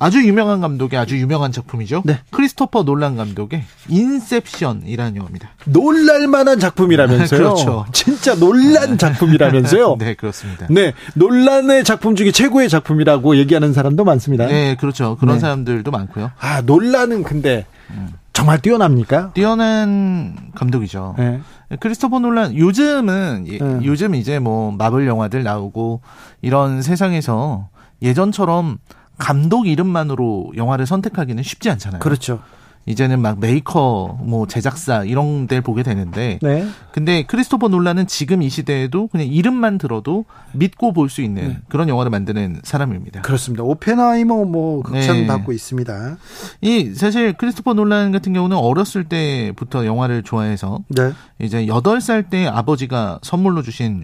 네, 0.00 0.04
아주 0.04 0.26
유명한 0.26 0.60
감독의 0.60 0.98
아주 0.98 1.18
유명한 1.18 1.52
작품이죠. 1.52 2.02
네. 2.04 2.20
크리스토퍼 2.30 2.84
놀란 2.84 3.16
감독의 3.16 3.64
인셉션이라는 3.88 5.16
영화입니다. 5.16 5.50
놀랄만한 5.66 6.58
작품이라면서요. 6.58 7.38
그렇죠. 7.40 7.86
진짜 7.92 8.34
놀란 8.34 8.96
작품이라면서요. 8.98 9.96
네, 9.98 10.14
그렇습니다. 10.14 10.66
네, 10.70 10.92
논란의 11.14 11.84
작품 11.84 12.16
중에 12.16 12.32
최고의 12.32 12.68
작품이라고 12.68 13.36
얘기하는 13.36 13.72
사람도 13.72 14.04
많습니다. 14.04 14.46
네, 14.46 14.76
그렇죠. 14.76 15.16
그런 15.18 15.36
네. 15.36 15.40
사람들도 15.40 15.90
많고요. 15.90 16.30
아, 16.38 16.60
논란은 16.62 17.22
근데 17.22 17.66
정말 18.32 18.60
뛰어납니까? 18.60 19.32
뛰어난 19.34 20.36
감독이죠. 20.54 21.16
네. 21.18 21.40
크리스토퍼 21.80 22.20
놀란 22.20 22.56
요즘은 22.56 23.44
예, 23.48 23.58
네. 23.58 23.80
요즘 23.82 24.14
이제 24.14 24.38
뭐 24.38 24.70
마블 24.70 25.06
영화들 25.06 25.42
나오고 25.42 26.00
이런 26.40 26.80
세상에서 26.80 27.68
예전처럼 28.00 28.78
감독 29.18 29.66
이름만으로 29.66 30.52
영화를 30.56 30.86
선택하기는 30.86 31.42
쉽지 31.42 31.70
않잖아요. 31.70 32.00
그렇죠. 32.00 32.40
이제는 32.86 33.20
막 33.20 33.38
메이커, 33.38 34.18
뭐 34.22 34.46
제작사 34.46 35.04
이런 35.04 35.46
데를 35.46 35.60
보게 35.60 35.82
되는데 35.82 36.38
네. 36.40 36.66
근데 36.90 37.22
크리스토퍼 37.24 37.68
놀란은 37.68 38.06
지금 38.06 38.40
이 38.40 38.48
시대에도 38.48 39.08
그냥 39.08 39.26
이름만 39.26 39.76
들어도 39.76 40.24
믿고 40.52 40.94
볼 40.94 41.10
수 41.10 41.20
있는 41.20 41.48
네. 41.48 41.58
그런 41.68 41.90
영화를 41.90 42.08
만드는 42.08 42.60
사람입니다. 42.62 43.20
그렇습니다. 43.20 43.62
오펜하이머 43.64 44.44
뭐 44.44 44.82
극찬 44.82 45.16
네. 45.18 45.26
받고 45.26 45.52
있습니다. 45.52 46.16
이 46.62 46.94
사실 46.94 47.34
크리스토퍼 47.34 47.74
놀란 47.74 48.10
같은 48.10 48.32
경우는 48.32 48.56
어렸을 48.56 49.04
때부터 49.04 49.84
영화를 49.84 50.22
좋아해서 50.22 50.78
네. 50.88 51.12
이제 51.40 51.66
8살 51.66 52.30
때 52.30 52.46
아버지가 52.46 53.18
선물로 53.22 53.60
주신 53.60 54.02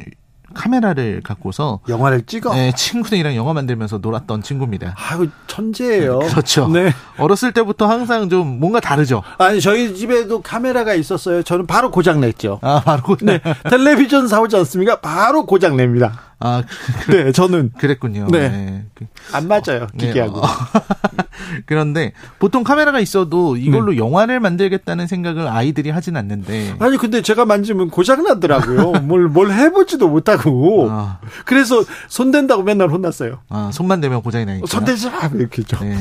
카메라를 0.55 1.21
갖고서 1.23 1.81
영화를 1.89 2.23
찍어. 2.23 2.55
네, 2.55 2.73
친구들이랑 2.75 3.37
영화 3.37 3.53
만들면서 3.53 3.99
놀았던 3.99 4.43
친구입니다. 4.43 4.95
아유, 4.97 5.29
천재예요. 5.47 6.21
그렇죠. 6.21 6.69
네. 6.69 6.93
어렸을 7.19 7.53
때부터 7.53 7.87
항상 7.87 8.29
좀 8.29 8.61
뭔가 8.61 8.81
다르죠. 8.81 9.23
아니, 9.39 9.61
저희 9.61 9.95
집에도 9.95 10.41
카메라가 10.41 10.95
있었어요. 10.95 11.43
저는 11.43 11.67
바로 11.67 11.91
고장 11.91 12.21
냈죠. 12.21 12.61
아, 12.63 12.81
바로 12.85 13.17
네. 13.21 13.41
텔레비전 13.69 14.29
사오지 14.29 14.57
않습니까? 14.57 15.01
바로 15.01 15.47
고장 15.47 15.77
냅니다. 15.77 16.21
아, 16.47 16.63
네, 17.11 17.33
저는 17.33 17.73
그랬군요. 17.79 18.27
네. 18.31 18.85
그- 18.95 19.07
안 19.33 19.49
맞아요. 19.49 19.87
네, 19.95 20.09
기계하고. 20.09 20.41
어. 20.41 20.47
그런데 21.67 22.13
보통 22.39 22.65
카메라가 22.65 23.01
있어도 23.01 23.57
이걸로 23.57 23.93
네. 23.93 23.99
영화를 23.99 24.41
만들겠다는 24.41 25.07
생각을 25.07 25.49
아이들이 25.49 25.91
하진 25.91 26.17
않는데 26.17 26.75
아니 26.79 26.97
근데 26.97 27.23
제가 27.23 27.45
만지면 27.45 27.91
고장 27.91 28.23
나더라고요. 28.23 28.93
뭘 29.05 29.25
뭘 29.29 29.51
해보지도 29.53 30.09
못하고. 30.09 30.89
아, 30.91 31.19
그래서 31.45 31.83
손 32.09 32.31
댄다고 32.31 32.63
맨날 32.63 32.91
혼났어요. 32.91 33.41
아, 33.49 33.71
손만 33.73 34.01
대면 34.01 34.23
고장이 34.23 34.45
나니까. 34.45 34.67
손 34.69 34.85
대지 34.85 35.11
마 35.11 35.29
이렇게 35.35 35.63
죠 35.63 35.79
네. 35.83 35.97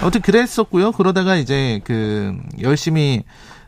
아무튼 0.00 0.20
그랬었고요. 0.22 0.92
그러다가 0.92 1.36
이제 1.36 1.80
그 1.84 2.34
열심히 2.62 3.24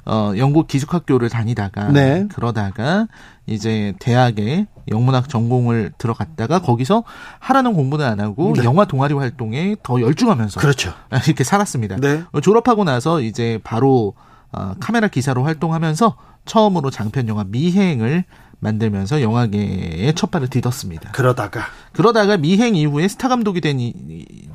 어 0.07 0.33
영국 0.39 0.69
기숙학교를 0.69 1.29
다니다가 1.29 1.89
네. 1.93 2.27
그러다가 2.35 3.09
이제 3.47 3.93
대학에 3.99 4.67
영문학 4.91 5.29
전공을 5.29 5.93
들어갔다가 5.99 6.61
거기서 6.61 7.05
하라는 7.39 7.75
공부는 7.75 8.05
안 8.05 8.21
하고 8.21 8.55
네. 8.57 8.65
영화 8.65 8.85
동아리 8.85 9.15
활동에 9.15 9.77
더 9.83 10.01
열중하면서 10.01 10.61
그렇죠. 10.61 10.93
이렇게 11.27 11.45
살았습니다. 11.45 11.97
네. 11.97 12.23
어, 12.33 12.41
졸업하고 12.41 12.85
나서 12.85 13.21
이제 13.21 13.59
바로 13.65 14.15
어, 14.53 14.75
카메라 14.81 15.09
기사로 15.09 15.45
활동하면서 15.45 16.17
처음으로 16.45 16.91
장편 16.91 17.29
영화 17.29 17.45
미행을 17.45 18.25
만들면서 18.63 19.23
영화계의 19.23 20.13
첫 20.15 20.31
발을 20.31 20.49
디뎠습니다. 20.49 21.13
그러다가 21.13 21.63
그러다가 21.93 22.37
미행 22.37 22.75
이후에 22.75 23.09
스타 23.09 23.29
감독이 23.29 23.61
된 23.63 23.79
이 23.81 23.95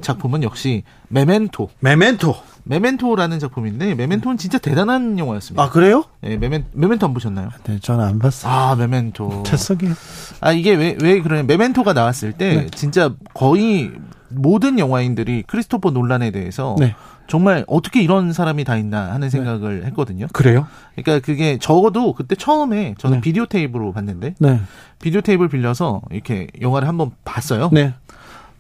작품은 0.02 0.43
역시 0.43 0.84
메멘토. 1.08 1.69
메멘토. 1.80 2.36
메멘토라는 2.65 3.39
작품인데 3.39 3.93
메멘토는 3.95 4.38
진짜 4.38 4.58
대단한 4.58 5.17
영화였습니다. 5.19 5.62
아 5.63 5.69
그래요? 5.69 6.04
예, 6.23 6.36
메멘 6.36 6.65
메멘토 6.73 7.06
안 7.06 7.13
보셨나요? 7.13 7.49
네, 7.63 7.80
저는 7.80 8.04
안 8.04 8.19
봤어요. 8.19 8.51
아, 8.51 8.75
메멘토. 8.75 9.43
죄송해요. 9.45 9.93
아, 10.41 10.51
이게 10.51 10.73
왜 10.73 10.97
왜 11.01 11.21
그러냐? 11.21 11.43
메멘토가 11.43 11.93
나왔을 11.93 12.34
때 12.34 12.56
네. 12.56 12.67
진짜 12.71 13.13
거의 13.34 13.91
모든 14.30 14.80
영화인들이 14.80 15.43
크리스토퍼 15.45 15.91
논란에 15.91 16.32
대해서 16.32 16.75
네. 16.80 16.95
정말 17.28 17.63
어떻게 17.67 18.01
이런 18.01 18.34
사람이 18.34 18.63
다 18.63 18.75
있나 18.78 19.12
하는 19.13 19.30
생각을 19.30 19.86
했거든요. 19.86 20.28
그래요? 20.34 20.67
그러니까 20.95 21.23
그게 21.25 21.58
적어도 21.60 22.13
그때 22.13 22.36
처음에 22.36 22.95
저는 22.97 23.17
네. 23.17 23.21
비디오 23.21 23.45
테이프로 23.45 23.93
봤는데 23.93 24.36
네. 24.39 24.60
비디오 25.01 25.21
테이프를 25.21 25.49
빌려서 25.49 26.01
이렇게 26.12 26.47
영화를 26.62 26.88
한번 26.88 27.12
봤어요. 27.23 27.69
네. 27.71 27.93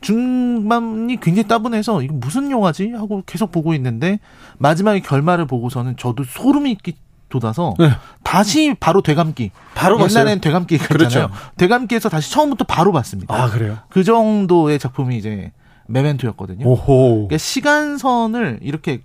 중반이 0.05 1.19
굉장히 1.19 1.47
따분해서 1.47 2.03
이거 2.03 2.13
무슨 2.13 2.51
영화지 2.51 2.91
하고 2.91 3.23
계속 3.25 3.51
보고 3.51 3.73
있는데 3.73 4.19
마지막에 4.59 4.99
결말을 4.99 5.47
보고서는 5.47 5.97
저도 5.97 6.23
소름이 6.23 6.75
끼 6.83 6.95
돋아서 7.29 7.73
네. 7.79 7.89
다시 8.21 8.75
바로 8.79 9.01
되감기. 9.01 9.49
바로 9.73 9.99
옛날엔 9.99 10.41
되감기가 10.41 10.87
그렇죠. 10.87 11.05
있잖아요. 11.07 11.29
되감기에서 11.57 12.09
다시 12.09 12.31
처음부터 12.31 12.65
바로 12.65 12.91
봤습니다. 12.91 13.33
아 13.33 13.49
그래요? 13.49 13.79
그 13.89 14.03
정도의 14.03 14.77
작품이 14.77 15.17
이제 15.17 15.51
메멘토였거든요. 15.87 16.67
오호. 16.67 17.27
그러니까 17.27 17.37
시간선을 17.39 18.59
이렇게 18.61 19.01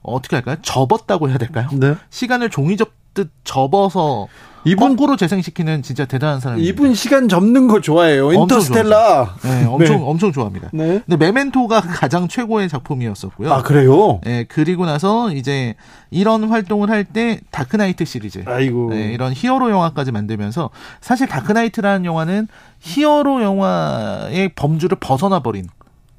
어떻게 0.00 0.36
할까요? 0.36 0.56
접었다고 0.62 1.28
해야 1.28 1.36
될까요? 1.36 1.68
네. 1.74 1.94
시간을 2.08 2.48
종이 2.48 2.78
접듯 2.78 3.30
접어서 3.44 4.28
이분 4.64 4.90
거꾸로 4.96 5.16
재생시키는 5.16 5.82
진짜 5.82 6.04
대단한 6.04 6.40
사람입니다. 6.40 6.68
이분 6.72 6.94
시간 6.94 7.28
접는 7.28 7.68
거 7.68 7.80
좋아해요. 7.80 8.26
엄청 8.26 8.42
인터스텔라. 8.42 9.34
네, 9.42 9.64
엄청 9.66 10.06
엄청 10.08 10.32
좋아합니다. 10.32 10.70
네. 10.72 11.00
근데 11.06 11.16
메멘토가 11.16 11.80
가장 11.80 12.28
최고의 12.28 12.68
작품이었었고요. 12.68 13.52
아 13.52 13.62
그래요? 13.62 14.20
예, 14.26 14.44
그리고 14.48 14.84
나서 14.86 15.32
이제 15.32 15.74
이런 16.10 16.44
활동을 16.44 16.90
할 16.90 17.04
때 17.04 17.40
다크나이트 17.50 18.04
시리즈. 18.04 18.42
아이고. 18.46 18.90
네, 18.90 19.12
이런 19.12 19.32
히어로 19.34 19.70
영화까지 19.70 20.12
만들면서 20.12 20.68
사실 21.00 21.26
다크나이트라는 21.26 22.04
영화는 22.04 22.48
히어로 22.80 23.42
영화의 23.42 24.50
범주를 24.54 24.98
벗어나 25.00 25.40
버린 25.40 25.66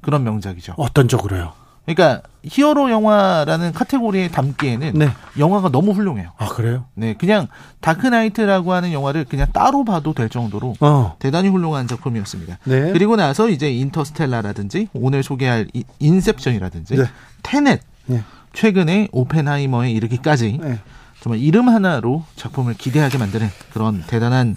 그런 0.00 0.24
명작이죠. 0.24 0.74
어떤 0.78 1.06
쪽으로요? 1.08 1.52
그러니까 1.94 2.22
히어로 2.42 2.90
영화라는 2.90 3.72
카테고리에 3.72 4.28
담기에는 4.28 4.92
네. 4.94 5.08
영화가 5.38 5.70
너무 5.70 5.92
훌륭해요. 5.92 6.30
아, 6.38 6.46
그래요? 6.48 6.84
네, 6.94 7.14
그냥 7.14 7.48
다크나이트라고 7.80 8.72
하는 8.72 8.92
영화를 8.92 9.24
그냥 9.24 9.46
따로 9.52 9.84
봐도 9.84 10.14
될 10.14 10.28
정도로 10.28 10.74
어. 10.80 11.16
대단히 11.18 11.48
훌륭한 11.48 11.86
작품이었습니다. 11.88 12.58
네. 12.64 12.92
그리고 12.92 13.16
나서 13.16 13.48
이제 13.48 13.70
인터스텔라라든지 13.70 14.88
오늘 14.92 15.22
소개할 15.22 15.66
이- 15.74 15.84
인셉션이라든지 15.98 16.96
네. 16.96 17.04
테넷 17.42 17.80
네. 18.06 18.22
최근에 18.52 19.08
오펜하이머에 19.12 19.90
이르기까지 19.92 20.58
네. 20.62 20.78
정말 21.20 21.40
이름 21.40 21.68
하나로 21.68 22.24
작품을 22.36 22.74
기대하게 22.74 23.18
만드는 23.18 23.48
그런 23.72 24.02
대단한 24.06 24.56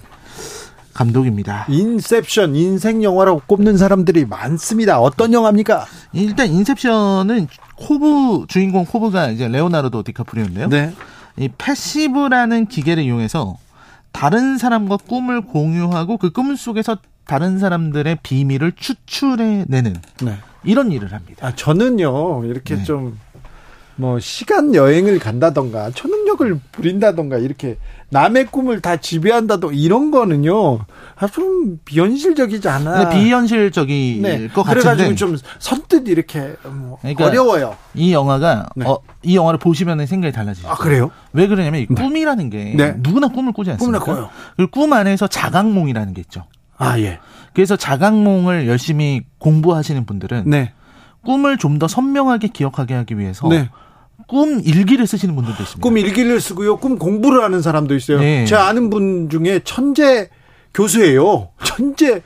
감독입니다. 0.93 1.65
인셉션 1.69 2.55
인생 2.55 3.03
영화라고 3.03 3.41
꼽는 3.47 3.77
사람들이 3.77 4.25
많습니다. 4.25 4.99
어떤 4.99 5.33
영화입니까? 5.33 5.85
일단 6.13 6.47
인셉션은 6.47 7.47
코브 7.75 8.45
주인공 8.47 8.85
코브가 8.85 9.29
이제 9.31 9.47
레오나르도 9.47 10.03
디카프리오인데요. 10.03 10.69
네. 10.69 10.93
이 11.37 11.49
패시브라는 11.57 12.67
기계를 12.67 13.03
이용해서 13.03 13.57
다른 14.11 14.57
사람과 14.57 14.97
꿈을 14.97 15.41
공유하고 15.41 16.17
그 16.17 16.29
꿈 16.31 16.55
속에서 16.55 16.97
다른 17.25 17.57
사람들의 17.57 18.17
비밀을 18.21 18.73
추출해내는 18.73 19.95
네. 20.23 20.37
이런 20.63 20.91
일을 20.91 21.13
합니다. 21.13 21.47
아, 21.47 21.55
저는요, 21.55 22.43
이렇게 22.45 22.75
네. 22.75 22.83
좀, 22.83 23.17
뭐, 23.95 24.19
시간 24.19 24.73
여행을 24.73 25.19
간다던가, 25.19 25.91
초능력을 25.91 26.59
부린다던가, 26.71 27.37
이렇게 27.37 27.77
남의 28.09 28.47
꿈을 28.47 28.81
다 28.81 28.97
지배한다던가, 28.97 29.75
이런 29.75 30.09
거는요, 30.09 30.79
아, 31.15 31.27
좀 31.27 31.79
비현실적이지 31.85 32.67
않아. 32.67 32.91
근데 32.91 33.15
비현실적일 33.19 34.21
네. 34.21 34.47
것 34.47 34.63
그래가지고 34.63 34.95
같은데 34.95 35.15
좀 35.15 35.37
선뜻 35.59 36.07
이렇게, 36.07 36.55
뭐 36.63 36.97
그러니까 37.01 37.25
어려워요. 37.27 37.75
이 37.93 38.13
영화가 38.13 38.69
네. 38.75 38.85
어, 38.87 38.97
이 39.21 39.35
영화를 39.35 39.59
보시면 39.59 40.05
생각이 40.05 40.33
달라지죠. 40.33 40.67
아, 40.69 40.75
그래요? 40.75 41.11
왜 41.31 41.47
그러냐면 41.47 41.81
이 41.81 41.85
꿈이라는 41.85 42.49
게 42.49 42.73
네. 42.75 42.95
누구나 42.97 43.27
꿈을 43.27 43.53
꾸지 43.53 43.71
않습니까? 43.71 43.99
꿈을 44.03 44.17
꿔요. 44.17 44.29
그리고 44.57 44.71
꿈 44.71 44.91
안에서 44.93 45.27
자각몽이라는 45.27 46.13
게 46.13 46.21
있죠. 46.21 46.45
아, 46.77 46.99
예. 46.99 47.19
그래서 47.53 47.75
자각몽을 47.75 48.67
열심히 48.67 49.21
공부하시는 49.37 50.05
분들은 50.05 50.43
네. 50.47 50.73
꿈을 51.23 51.57
좀 51.57 51.79
더 51.79 51.87
선명하게 51.87 52.49
기억하게 52.49 52.95
하기 52.95 53.17
위해서 53.17 53.47
네. 53.47 53.69
꿈 54.27 54.61
일기를 54.63 55.07
쓰시는 55.07 55.35
분들도 55.35 55.63
있습니다. 55.63 55.81
꿈 55.81 55.97
일기를 55.97 56.39
쓰고요. 56.39 56.77
꿈 56.77 56.97
공부를 56.97 57.43
하는 57.43 57.61
사람도 57.61 57.95
있어요. 57.95 58.19
네. 58.19 58.45
제 58.45 58.55
아는 58.55 58.89
분 58.89 59.29
중에 59.29 59.61
천재 59.63 60.29
교수예요. 60.73 61.49
천재 61.63 62.21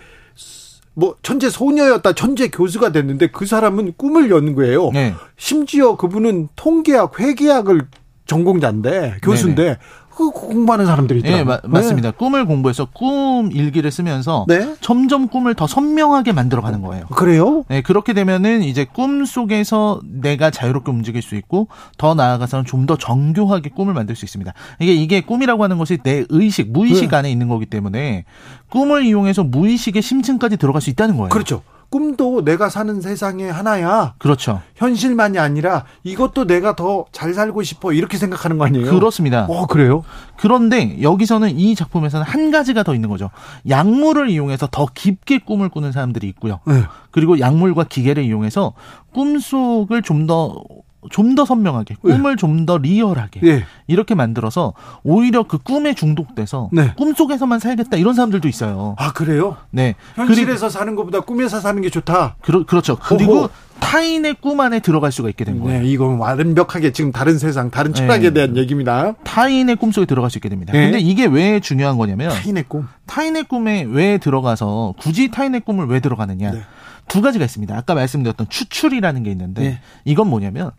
뭐 0.93 1.15
천재 1.21 1.49
소녀였다 1.49 2.13
천재 2.13 2.47
교수가 2.47 2.91
됐는데 2.91 3.27
그 3.27 3.45
사람은 3.45 3.93
꿈을 3.97 4.31
여는 4.31 4.55
거예요. 4.55 4.89
네. 4.91 5.13
심지어 5.37 5.95
그분은 5.95 6.49
통계학 6.55 7.19
회계학을 7.19 7.87
전공자인데 8.25 9.17
교수인데 9.21 9.77
그 9.77 10.06
공부하는 10.17 10.85
사람들이 10.85 11.21
예, 11.25 11.29
있더라고요. 11.29 11.59
마- 11.63 11.79
맞습니다. 11.79 12.11
꿈을 12.11 12.45
공부해서 12.45 12.85
꿈 12.93 13.51
일기를 13.51 13.91
쓰면서 13.91 14.45
네. 14.47 14.75
점점 14.81 15.27
꿈을 15.27 15.53
더 15.53 15.67
선명하게 15.67 16.31
만들어 16.33 16.61
가는 16.61 16.81
거예요. 16.81 17.05
그래요? 17.07 17.63
네, 17.69 17.81
그렇게 17.81 18.13
되면은 18.13 18.63
이제 18.63 18.85
꿈 18.91 19.25
속에서 19.25 19.99
내가 20.03 20.49
자유롭게 20.51 20.91
움직일 20.91 21.21
수 21.21 21.35
있고 21.35 21.67
더 21.97 22.13
나아가서는 22.15 22.65
좀 22.65 22.87
더 22.87 22.95
정교하게 22.97 23.69
꿈을 23.71 23.93
만들 23.93 24.15
수 24.15 24.23
있습니다. 24.23 24.53
이게 24.79 24.93
이게 24.93 25.19
꿈이라고 25.21 25.61
하는 25.61 25.77
것이 25.77 25.97
내 26.03 26.23
의식, 26.29 26.71
무의식 26.71 27.09
네. 27.09 27.15
안에 27.17 27.29
있는 27.31 27.49
거기 27.49 27.65
때문에 27.65 28.23
꿈을 28.69 29.03
이용해서 29.03 29.43
무의식의 29.43 30.01
심층까지 30.01 30.55
들어갈 30.57 30.81
수 30.81 30.89
있다는 30.89 31.17
거예요. 31.17 31.29
그렇죠. 31.29 31.63
꿈도 31.89 32.43
내가 32.43 32.69
사는 32.69 32.99
세상의 33.01 33.51
하나야. 33.51 34.15
그렇죠. 34.17 34.61
현실만이 34.75 35.39
아니라 35.39 35.85
이것도 36.03 36.45
내가 36.45 36.75
더 36.75 37.05
잘 37.11 37.33
살고 37.33 37.63
싶어 37.63 37.93
이렇게 37.93 38.17
생각하는 38.17 38.57
거 38.57 38.65
아니에요? 38.65 38.91
그렇습니다. 38.91 39.45
어 39.49 39.65
그래요? 39.65 40.03
그런데 40.37 41.01
여기서는 41.01 41.57
이 41.57 41.73
작품에서는 41.75 42.25
한 42.25 42.51
가지가 42.51 42.83
더 42.83 42.93
있는 42.93 43.09
거죠. 43.09 43.29
약물을 43.67 44.29
이용해서 44.29 44.67
더 44.71 44.87
깊게 44.93 45.39
꿈을 45.39 45.69
꾸는 45.69 45.91
사람들이 45.91 46.27
있고요. 46.29 46.59
네. 46.65 46.83
그리고 47.11 47.39
약물과 47.39 47.85
기계를 47.85 48.23
이용해서 48.23 48.73
꿈속을 49.13 50.01
좀더 50.03 50.63
좀 51.09 51.35
더 51.35 51.45
선명하게 51.45 51.95
꿈을 52.01 52.35
좀 52.37 52.65
더 52.65 52.77
리얼하게 52.77 53.41
예. 53.43 53.65
이렇게 53.87 54.15
만들어서 54.15 54.73
오히려 55.03 55.43
그 55.43 55.57
꿈에 55.57 55.93
중독돼서 55.93 56.69
네. 56.71 56.93
꿈 56.97 57.13
속에서만 57.13 57.59
살겠다 57.59 57.97
이런 57.97 58.13
사람들도 58.13 58.47
있어요. 58.47 58.95
아 58.97 59.13
그래요? 59.13 59.57
네. 59.69 59.95
현실에서 60.15 60.69
사는 60.69 60.95
것보다 60.95 61.19
꿈에서 61.21 61.59
사는 61.59 61.81
게 61.81 61.89
좋다. 61.89 62.35
그리고 62.41 62.65
그렇죠. 62.65 62.97
그리고 62.97 63.33
오호. 63.33 63.49
타인의 63.79 64.37
꿈 64.41 64.59
안에 64.59 64.79
들어갈 64.79 65.11
수가 65.11 65.29
있게 65.29 65.45
된 65.45 65.59
거예요. 65.61 65.81
네, 65.81 65.87
이건 65.87 66.17
완벽하게 66.17 66.91
지금 66.91 67.11
다른 67.11 67.37
세상, 67.37 67.69
다른 67.69 67.93
철학에 67.93 68.29
네. 68.29 68.33
대한 68.33 68.57
얘기입니다. 68.57 69.13
타인의 69.23 69.75
꿈 69.75 69.91
속에 69.91 70.05
들어갈 70.07 70.31
수 70.31 70.39
있게 70.39 70.49
됩니다. 70.49 70.73
네. 70.73 70.85
근데 70.85 70.99
이게 70.99 71.25
왜 71.25 71.59
중요한 71.59 71.97
거냐면 71.97 72.31
타인의 72.31 72.65
꿈. 72.67 72.87
타인의 73.05 73.43
꿈에 73.43 73.85
왜 73.87 74.17
들어가서 74.17 74.95
굳이 74.99 75.29
타인의 75.29 75.61
꿈을 75.61 75.85
왜 75.85 75.99
들어가느냐 75.99 76.51
네. 76.51 76.61
두 77.07 77.21
가지가 77.21 77.45
있습니다. 77.45 77.75
아까 77.75 77.93
말씀드렸던 77.95 78.47
추출이라는 78.49 79.23
게 79.23 79.31
있는데 79.31 79.61
네. 79.61 79.79
이건 80.05 80.29
뭐냐면 80.29 80.71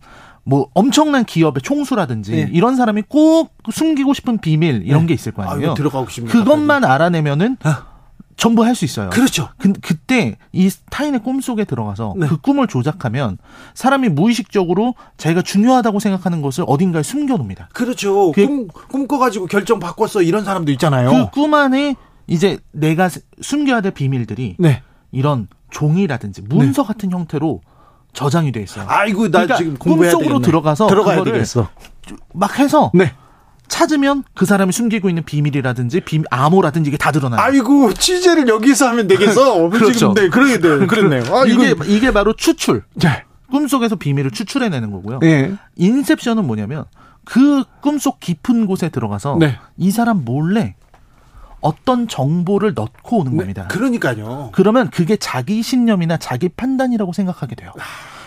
뭐 0.45 0.69
엄청난 0.75 1.25
기업의 1.25 1.63
총수라든지 1.63 2.33
네. 2.33 2.49
이런 2.53 2.77
사람이 2.77 3.03
꼭 3.09 3.53
숨기고 3.71 4.15
싶은 4.15 4.39
비밀 4.39 4.83
이런 4.87 5.07
게 5.07 5.15
있을 5.15 5.33
거 5.33 5.43
아, 5.43 5.51
아니에요. 5.53 5.67
이거 5.69 5.75
들어가고 5.75 6.09
싶네. 6.09 6.31
그것만 6.31 6.85
알아내면은 6.85 7.57
아. 7.63 7.87
전부 8.37 8.65
할 8.65 8.77
수 8.77 8.85
있어요. 8.85 9.11
그렇죠. 9.11 9.49
그, 9.59 9.73
그때 9.83 10.37
이 10.53 10.71
타인의 10.91 11.25
꿈 11.25 11.41
속에 11.41 11.65
들어가서 11.65 12.15
네. 12.17 12.29
그 12.29 12.37
꿈을 12.41 12.69
조작하면 12.69 13.37
사람이 13.75 14.11
무의식적으로 14.11 14.95
자기가 15.17 15.43
중요하다고 15.43 15.99
생각하는 15.99 16.41
것을 16.41 16.63
어딘가에 16.69 17.03
숨겨놓습니다. 17.03 17.71
그렇죠. 17.75 18.31
그- 18.31 18.47
꿈, 18.47 18.69
꿈꿔가지고 18.69 19.47
결정 19.47 19.81
바꿨어. 19.81 20.23
이런 20.23 20.45
사람도 20.45 20.71
있잖아요. 20.73 21.11
그 21.11 21.31
꿈 21.33 21.55
안에 21.57 21.97
이제 22.29 22.59
내가 22.71 23.11
숨겨야 23.41 23.81
될 23.81 23.91
비밀들이 23.93 24.55
네. 24.61 24.83
이런 25.11 25.49
종이라든지 25.71 26.43
문서 26.43 26.85
같은 26.85 27.11
형태로 27.11 27.61
저장이 28.13 28.53
돼 28.53 28.61
있어요. 28.63 28.87
아이고, 28.89 29.25
나 29.31 29.41
그러니까 29.41 29.57
지금 29.57 29.77
공부해야 29.77 30.13
꿈속으로 30.13 30.39
되겠네. 30.39 30.47
들어가서 30.47 30.87
들어가야 30.87 31.25
되겠어. 31.25 31.69
막 32.35 32.59
해서 32.59 32.91
네. 32.95 33.13
찾으면 33.69 34.25
그 34.35 34.47
사람이 34.47 34.73
숨기고 34.73 35.11
있는 35.11 35.25
비밀이라든지 35.25 36.01
비 36.01 36.23
암호라든지 36.31 36.89
이게 36.89 36.97
다 36.97 37.13
드러나요. 37.13 37.41
아이고, 37.41 37.93
취재를 37.93 38.49
여기서 38.49 38.89
하면 38.89 39.07
되겠어. 39.09 39.69
그렇죠. 39.71 40.15
네, 40.15 40.29
그러게 40.31 40.59
돼. 40.59 40.85
그렇네요. 40.87 41.23
아, 41.35 41.45
이게 41.47 41.71
이거. 41.71 41.85
이게 41.85 42.11
바로 42.13 42.33
추출. 42.33 42.83
네. 42.95 43.25
꿈속에서 43.51 43.97
비밀을 43.97 44.31
추출해내는 44.31 44.91
거고요. 44.91 45.19
네. 45.21 45.55
인셉션은 45.77 46.47
뭐냐면 46.47 46.85
그 47.25 47.65
꿈속 47.81 48.21
깊은 48.21 48.67
곳에 48.67 48.89
들어가서 48.89 49.37
네. 49.39 49.59
이 49.77 49.91
사람 49.91 50.25
몰래 50.25 50.75
어떤 51.61 52.09
정보를 52.09 52.75
넣고 52.75 53.21
오는 53.21 53.33
네, 53.33 53.39
겁니다. 53.39 53.69
그러니까요. 53.69 54.51
그러면 54.53 54.91
그게 54.91 55.17
자기 55.17 55.63
신념이나 55.63 56.17
자기 56.17 56.49
판단이라고 56.49 57.13
생각하게 57.13 57.55
돼요. 57.55 57.73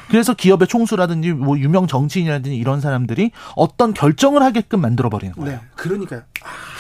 그래서 0.10 0.34
기업의 0.34 0.68
총수라든지 0.68 1.32
뭐 1.32 1.58
유명 1.58 1.88
정치인이라든지 1.88 2.58
이런 2.58 2.82
사람들이 2.82 3.32
어떤 3.56 3.94
결정을 3.94 4.44
하게끔 4.44 4.82
만들어 4.82 5.10
버리는 5.10 5.34
거예요. 5.34 5.52
네. 5.52 5.60
그러니까요. 5.76 6.24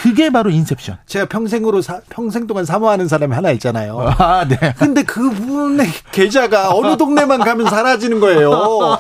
그게 0.02 0.30
바로 0.30 0.50
인셉션. 0.50 0.98
제가 1.06 1.30
평생으로, 1.30 1.82
사, 1.82 2.02
평생 2.10 2.46
동안 2.46 2.66
사모하는 2.66 3.08
사람이 3.08 3.34
하나 3.34 3.52
있잖아요. 3.52 4.00
아, 4.18 4.46
네. 4.46 4.74
근데 4.78 5.04
그분의 5.04 5.88
계좌가 6.12 6.76
어느 6.76 6.98
동네만 6.98 7.40
가면 7.40 7.70
사라지는 7.70 8.20
거예요. 8.20 8.52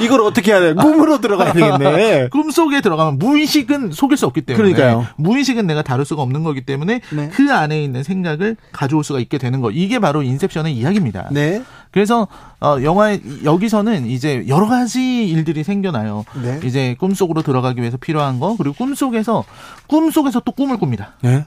이걸 0.00 0.20
어떻게 0.22 0.52
해야 0.52 0.60
돼? 0.60 0.74
꿈으로 0.74 1.20
들어가야 1.20 1.52
되겠네. 1.52 2.28
꿈속에 2.32 2.80
들어가면 2.80 3.18
무의식은 3.18 3.92
속일 3.92 4.16
수 4.16 4.26
없기 4.26 4.42
때문에 4.42 4.72
그러니까요. 4.74 5.06
무의식은 5.16 5.66
내가 5.66 5.82
다룰 5.82 6.04
수가 6.04 6.22
없는 6.22 6.44
거기 6.44 6.60
때문에 6.62 7.00
네. 7.10 7.28
그 7.30 7.52
안에 7.52 7.82
있는 7.82 8.02
생각을 8.02 8.56
가져올 8.72 9.04
수가 9.04 9.18
있게 9.20 9.38
되는 9.38 9.60
거. 9.60 9.70
이게 9.70 9.98
바로 9.98 10.22
인셉션의 10.22 10.74
이야기입니다. 10.76 11.28
네. 11.30 11.62
그래서 11.90 12.28
어 12.60 12.76
영화에 12.82 13.20
여기서는 13.44 14.06
이제 14.06 14.44
여러 14.48 14.66
가지 14.66 15.26
일들이 15.28 15.64
생겨나요. 15.64 16.24
네. 16.42 16.60
이제 16.64 16.96
꿈속으로 16.98 17.42
들어가기 17.42 17.80
위해서 17.80 17.96
필요한 17.96 18.38
거 18.40 18.56
그리고 18.56 18.74
꿈속에서 18.76 19.44
꿈속에서 19.86 20.40
또 20.40 20.52
꿈을 20.52 20.78
꿉니다. 20.78 21.14
네. 21.22 21.46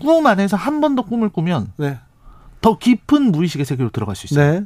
꿈 0.00 0.26
안에서 0.26 0.56
한 0.56 0.80
번 0.80 0.94
더 0.96 1.02
꿈을 1.02 1.28
꾸면 1.28 1.72
네. 1.76 1.98
더 2.60 2.78
깊은 2.78 3.32
무의식의 3.32 3.64
세계로 3.66 3.90
들어갈 3.90 4.16
수 4.16 4.26
있어요. 4.26 4.64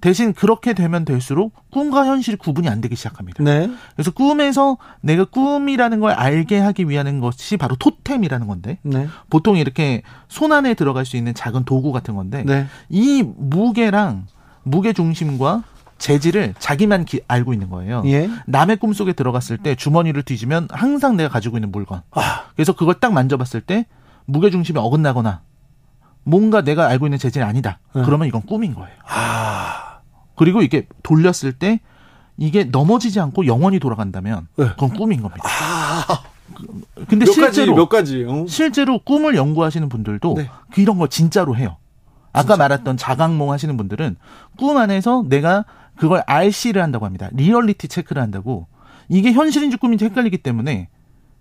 네. 0.00 0.08
대신 0.08 0.32
그렇게 0.32 0.72
되면 0.74 1.04
될수록 1.04 1.52
꿈과 1.70 2.06
현실이 2.06 2.36
구분이 2.36 2.68
안 2.68 2.80
되기 2.80 2.94
시작합니다. 2.96 3.42
네. 3.42 3.70
그래서 3.96 4.10
꿈에서 4.12 4.78
내가 5.00 5.24
꿈이라는 5.24 6.00
걸 6.00 6.12
알게 6.12 6.58
하기 6.58 6.88
위한 6.88 7.20
것이 7.20 7.56
바로 7.56 7.74
토템이라는 7.76 8.46
건데 8.46 8.78
네. 8.82 9.08
보통 9.30 9.56
이렇게 9.56 10.02
손 10.28 10.52
안에 10.52 10.74
들어갈 10.74 11.04
수 11.04 11.16
있는 11.16 11.34
작은 11.34 11.64
도구 11.64 11.92
같은 11.92 12.14
건데 12.14 12.44
네. 12.46 12.66
이 12.88 13.22
무게랑 13.22 14.26
무게 14.62 14.92
중심과 14.92 15.64
재질을 15.98 16.54
자기만 16.60 17.04
기- 17.04 17.22
알고 17.26 17.52
있는 17.52 17.68
거예요. 17.70 18.04
예. 18.06 18.30
남의 18.46 18.76
꿈 18.76 18.92
속에 18.92 19.12
들어갔을 19.14 19.58
때 19.58 19.74
주머니를 19.74 20.22
뒤지면 20.22 20.68
항상 20.70 21.16
내가 21.16 21.28
가지고 21.28 21.56
있는 21.56 21.72
물건. 21.72 22.02
아. 22.12 22.44
그래서 22.54 22.72
그걸 22.72 22.94
딱 23.00 23.12
만져봤을 23.12 23.60
때 23.62 23.86
무게 24.24 24.50
중심이 24.50 24.78
어긋나거나 24.78 25.40
뭔가 26.22 26.62
내가 26.62 26.86
알고 26.86 27.06
있는 27.06 27.18
재질이 27.18 27.44
아니다. 27.44 27.80
네. 27.96 28.02
그러면 28.04 28.28
이건 28.28 28.42
꿈인 28.42 28.74
거예요. 28.74 28.90
아, 29.08 29.87
그리고 30.38 30.62
이게 30.62 30.86
돌렸을 31.02 31.52
때 31.58 31.80
이게 32.36 32.64
넘어지지 32.64 33.20
않고 33.20 33.46
영원히 33.46 33.78
돌아간다면 33.80 34.46
네. 34.56 34.68
그건 34.68 34.90
꿈인 34.90 35.20
겁니다. 35.20 35.44
아, 35.44 36.22
근데 37.08 37.26
몇 37.26 37.32
실제로 37.32 37.74
가지 37.74 37.80
몇 37.80 37.88
가지. 37.88 38.24
어? 38.26 38.46
실제로 38.48 38.98
꿈을 39.00 39.34
연구하시는 39.36 39.88
분들도 39.88 40.34
네. 40.36 40.48
그 40.72 40.80
이런 40.80 40.98
거 40.98 41.08
진짜로 41.08 41.56
해요. 41.56 41.76
아까 42.32 42.56
말했던 42.56 42.96
자각몽 42.96 43.50
하시는 43.50 43.76
분들은 43.76 44.16
꿈 44.56 44.76
안에서 44.76 45.24
내가 45.26 45.64
그걸 45.96 46.22
RC를 46.26 46.80
한다고 46.82 47.04
합니다. 47.04 47.28
리얼리티 47.32 47.88
체크를 47.88 48.22
한다고. 48.22 48.68
이게 49.08 49.32
현실인지 49.32 49.76
꿈인지 49.78 50.04
헷갈리기 50.04 50.38
때문에 50.38 50.88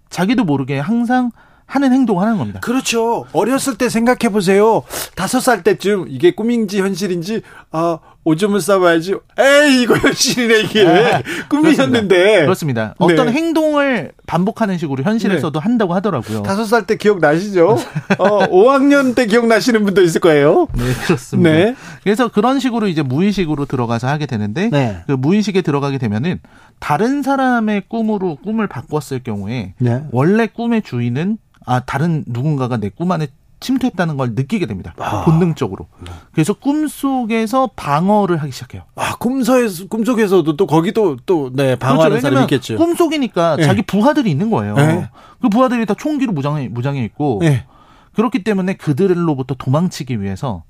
자기도 0.09 0.43
모르게 0.43 0.79
항상 0.79 1.31
하는 1.67 1.91
행동을 1.91 2.23
하는 2.23 2.37
겁니다. 2.37 2.61
그렇죠. 2.61 3.25
어렸을 3.33 3.77
때 3.77 3.89
생각해 3.89 4.31
보세요. 4.31 4.83
다섯 5.15 5.41
살 5.41 5.63
때쯤 5.63 6.05
이게 6.07 6.31
꿈인지 6.31 6.79
현실인지 6.79 7.41
아 7.71 7.99
오줌을 8.27 8.59
싸봐야지. 8.59 9.15
에이 9.39 9.81
이거 9.83 9.95
현실이네 9.95 10.59
이게 10.61 10.85
아, 10.85 11.21
꿈이었는데. 11.49 12.41
그렇습니다. 12.41 12.93
어떤 12.97 13.27
네. 13.27 13.31
행동을 13.31 14.11
반복하는 14.25 14.77
식으로 14.77 15.03
현실에서도 15.03 15.57
한다고 15.59 15.93
하더라고요. 15.93 16.43
다섯 16.43 16.65
살 16.65 16.85
때 16.85 16.97
기억 16.97 17.19
나시죠? 17.19 17.77
어, 18.19 18.39
5학년 18.49 19.15
때 19.15 19.25
기억 19.27 19.47
나시는 19.47 19.83
분도 19.85 20.01
있을 20.01 20.19
거예요. 20.21 20.67
네, 20.73 20.83
그렇습니다. 21.05 21.49
네. 21.51 21.75
그래서 22.03 22.27
그런 22.27 22.59
식으로 22.59 22.87
이제 22.87 23.01
무의식으로 23.01 23.65
들어가서 23.65 24.07
하게 24.07 24.25
되는데 24.25 24.69
네. 24.69 24.97
그 25.07 25.13
무의식에 25.13 25.61
들어가게 25.61 25.97
되면은 25.97 26.39
다른 26.79 27.23
사람의 27.23 27.83
꿈으로 27.87 28.35
꿈을 28.43 28.67
바꿨을 28.67 29.23
경우에 29.23 29.73
네. 29.79 30.03
원래 30.11 30.47
꿈의 30.47 30.81
주인은 30.83 31.37
아 31.65 31.79
다른 31.81 32.23
누군가가 32.27 32.77
내 32.77 32.89
꿈 32.89 33.11
안에 33.11 33.27
침투했다는 33.59 34.17
걸 34.17 34.31
느끼게 34.35 34.65
됩니다. 34.67 34.93
아. 34.99 35.23
본능적으로. 35.25 35.87
그래서 36.31 36.53
꿈 36.53 36.87
속에서 36.87 37.69
방어를 37.75 38.37
하기 38.37 38.51
시작해요. 38.51 38.83
아 38.95 39.15
꿈속에서 39.17 39.87
꿈속에서도 39.87 40.55
또 40.55 40.67
거기도 40.67 41.17
또 41.25 41.49
네 41.53 41.75
방어하는 41.75 42.17
그렇죠. 42.19 42.21
사람이 42.21 42.43
있겠죠. 42.43 42.77
꿈 42.77 42.95
속이니까 42.95 43.55
네. 43.57 43.63
자기 43.63 43.81
부하들이 43.81 44.29
있는 44.29 44.49
거예요. 44.51 44.75
네. 44.75 45.09
그 45.41 45.49
부하들이 45.49 45.85
다 45.85 45.93
총기로 45.97 46.33
무장해 46.33 46.67
무장해 46.67 47.03
있고 47.05 47.39
네. 47.41 47.65
그렇기 48.13 48.43
때문에 48.43 48.73
그들로부터 48.75 49.55
도망치기 49.55 50.21
위해서 50.21 50.63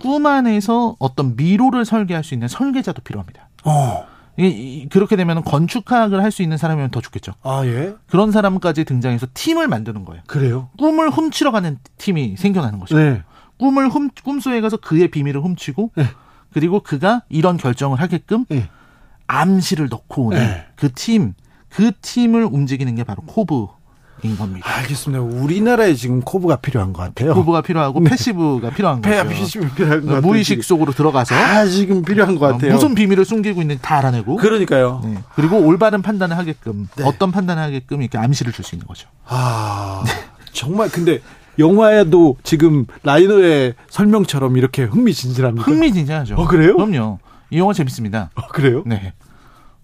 꿈 0.00 0.26
안에서 0.26 0.96
어떤 0.98 1.36
미로를 1.36 1.84
설계할 1.84 2.24
수 2.24 2.34
있는 2.34 2.48
설계자도 2.48 3.02
필요합니다. 3.02 3.48
어. 3.64 4.04
그렇게 4.90 5.16
되면 5.16 5.42
건축학을 5.44 6.22
할 6.22 6.32
수 6.32 6.42
있는 6.42 6.56
사람이면 6.56 6.90
더 6.90 7.00
좋겠죠. 7.00 7.32
아 7.42 7.62
예. 7.66 7.94
그런 8.06 8.32
사람까지 8.32 8.84
등장해서 8.84 9.26
팀을 9.34 9.68
만드는 9.68 10.04
거예요. 10.06 10.22
그래요. 10.26 10.70
꿈을 10.78 11.10
훔치러 11.10 11.50
가는 11.52 11.78
팀이 11.98 12.36
생겨나는 12.38 12.78
거죠. 12.78 12.96
네. 12.96 13.22
꿈을 13.58 13.88
훔 13.88 14.08
꿈속에 14.24 14.60
가서 14.62 14.78
그의 14.78 15.08
비밀을 15.08 15.42
훔치고 15.42 15.92
네. 15.96 16.06
그리고 16.52 16.80
그가 16.80 17.22
이런 17.28 17.58
결정을 17.58 18.00
하게끔 18.00 18.46
네. 18.48 18.68
암시를 19.26 19.88
넣고 19.90 20.26
오는 20.26 20.38
네. 20.38 20.66
그 20.76 20.90
팀, 20.92 21.34
그 21.68 21.92
팀을 22.00 22.44
움직이는 22.44 22.94
게 22.94 23.04
바로 23.04 23.22
코브 23.22 23.66
인 24.24 24.36
겁니다. 24.38 24.68
알겠습니다. 24.78 25.20
우리나라에 25.22 25.94
지금 25.94 26.20
코브가 26.20 26.56
필요한 26.56 26.92
것 26.92 27.02
같아요. 27.02 27.34
코브가 27.34 27.62
필요하고 27.62 28.00
패시브가 28.04 28.70
필요한 28.70 29.00
네. 29.02 29.10
폐 29.10 29.16
거죠. 29.24 29.30
패시브 29.30 29.74
필요한 29.74 30.00
것 30.02 30.06
같아요. 30.06 30.20
무의식 30.22 30.62
지금. 30.62 30.62
속으로 30.62 30.92
들어가서 30.92 31.34
아 31.34 31.66
지금 31.66 32.02
필요한 32.02 32.36
것 32.38 32.46
같아요. 32.52 32.72
무슨 32.74 32.94
비밀을 32.94 33.24
숨기고 33.24 33.60
있는지 33.60 33.82
다 33.82 33.96
알아내고 33.98 34.36
그러니까요. 34.36 35.00
네. 35.04 35.18
그리고 35.34 35.58
올바른 35.58 36.02
판단을 36.02 36.38
하게끔 36.38 36.88
네. 36.96 37.04
어떤 37.04 37.32
판단을 37.32 37.62
하게끔 37.62 38.00
이렇게 38.02 38.16
암시를 38.18 38.52
줄 38.52 38.64
수 38.64 38.76
있는 38.76 38.86
거죠. 38.86 39.08
아 39.26 40.04
정말 40.52 40.88
근데 40.88 41.20
영화에도 41.58 42.36
지금 42.44 42.86
라이너의 43.02 43.74
설명처럼 43.90 44.56
이렇게 44.56 44.84
흥미진진합니까? 44.84 45.64
흥미진진하죠. 45.70 46.36
어, 46.36 46.46
그래요? 46.46 46.76
그럼요. 46.76 47.18
이 47.50 47.58
영화 47.58 47.72
재밌습니다. 47.74 48.30
어, 48.36 48.46
그래요? 48.48 48.82
네. 48.86 49.12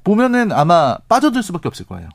보면은 0.04 0.52
아마 0.52 0.96
빠져들 1.08 1.42
수밖에 1.42 1.68
없을 1.68 1.84
거예요. 1.84 2.08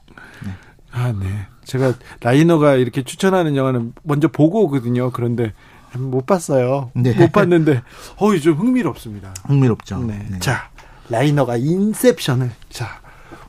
아 0.94 1.12
네. 1.12 1.48
제가 1.66 1.94
라이너가 2.22 2.76
이렇게 2.76 3.04
추천하는 3.04 3.56
영화는 3.56 3.94
먼저 4.04 4.28
보고 4.28 4.64
오거든요. 4.64 5.12
그런데 5.12 5.54
못 5.98 6.26
봤어요. 6.26 6.92
네. 6.94 7.14
못 7.14 7.32
봤는데 7.32 7.82
어이 8.18 8.40
좀 8.42 8.56
흥미롭습니다. 8.56 9.34
흥미롭죠. 9.46 10.00
네. 10.00 10.26
네. 10.30 10.40
자 10.40 10.70
라이너가 11.10 11.58
인셉션을 11.58 12.52
자 12.70 13.02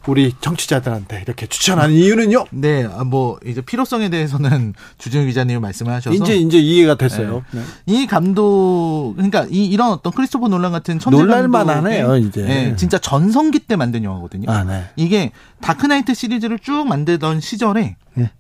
우리 0.06 0.34
청취자들한테 0.40 1.22
이렇게 1.22 1.46
추천하는 1.46 1.94
이유는요? 1.94 2.46
네, 2.50 2.84
아, 2.84 3.04
뭐 3.04 3.38
이제 3.44 3.60
필요성에 3.60 4.10
대해서는 4.10 4.74
주진우 4.98 5.24
기자님이 5.26 5.60
말씀을 5.60 5.92
하셔서 5.92 6.14
이제 6.14 6.36
이제 6.36 6.58
이해가 6.58 6.96
됐어요. 6.96 7.42
네. 7.52 7.62
이 7.86 8.06
감독 8.06 9.14
그러니까 9.16 9.46
이 9.50 9.64
이런 9.66 9.92
어떤 9.92 10.12
크리스토퍼 10.12 10.48
놀란 10.48 10.72
같은 10.72 10.98
천재 10.98 11.16
놀랄만 11.18 11.66
감독의, 11.66 12.02
하네요, 12.02 12.16
이제. 12.16 12.46
예, 12.48 12.76
진짜 12.76 12.98
전성기 12.98 13.60
때 13.60 13.76
만든 13.76 14.04
영화거든요. 14.04 14.50
아 14.50 14.64
네. 14.64 14.84
이게 14.96 15.32
다크나이트 15.60 16.14
시리즈를 16.14 16.58
쭉 16.58 16.86
만들던 16.86 17.40
시절에 17.40 17.96
예. 18.18 18.30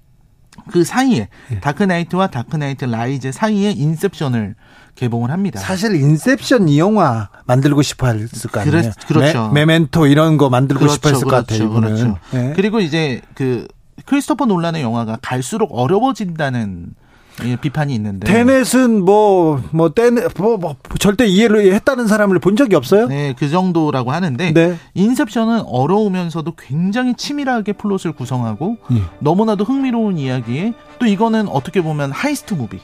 그 0.70 0.84
사이에 0.84 1.28
다크나이트와 1.60 2.28
다크나이트 2.28 2.84
라이즈 2.84 3.32
사이에 3.32 3.70
인셉션을 3.72 4.54
개봉을 4.94 5.30
합니다. 5.30 5.60
사실 5.60 5.94
인셉션 5.96 6.68
이 6.68 6.78
영화 6.78 7.28
만들고 7.46 7.82
싶어 7.82 8.06
했을 8.08 8.50
거 8.50 8.60
아니에요. 8.60 8.70
그랬- 8.82 9.06
그렇죠. 9.06 9.50
메멘토 9.52 10.06
이런 10.06 10.36
거 10.36 10.48
만들고 10.50 10.88
싶어 10.88 11.08
했을 11.10 11.24
것 11.24 11.30
같아요. 11.36 11.70
그렇죠. 11.70 12.16
네. 12.32 12.52
그리고 12.54 12.80
이제 12.80 13.20
그 13.34 13.66
크리스토퍼 14.06 14.46
놀란의 14.46 14.82
영화가 14.82 15.18
갈수록 15.22 15.70
어려워진다는 15.72 16.94
예, 17.42 17.56
비판이 17.56 17.92
있는데 17.96 18.32
테넷은 18.32 19.04
뭐, 19.04 19.60
뭐, 19.72 19.88
떼네, 19.92 20.28
뭐, 20.38 20.56
뭐, 20.56 20.76
절대 21.00 21.26
이해를 21.26 21.74
했다는 21.74 22.06
사람을 22.06 22.38
본 22.38 22.54
적이 22.54 22.76
없어요? 22.76 23.08
네, 23.08 23.34
그 23.36 23.48
정도라고 23.48 24.12
하는데 24.12 24.52
네. 24.52 24.76
인셉션은 24.94 25.62
어려우면서도 25.66 26.54
굉장히 26.56 27.14
치밀하게 27.14 27.72
플롯을 27.72 28.12
구성하고 28.16 28.76
예. 28.92 29.02
너무나도 29.18 29.64
흥미로운 29.64 30.16
이야기에 30.16 30.74
또 31.00 31.06
이거는 31.06 31.48
어떻게 31.48 31.80
보면 31.82 32.12
heist 32.12 32.54
movie 32.54 32.78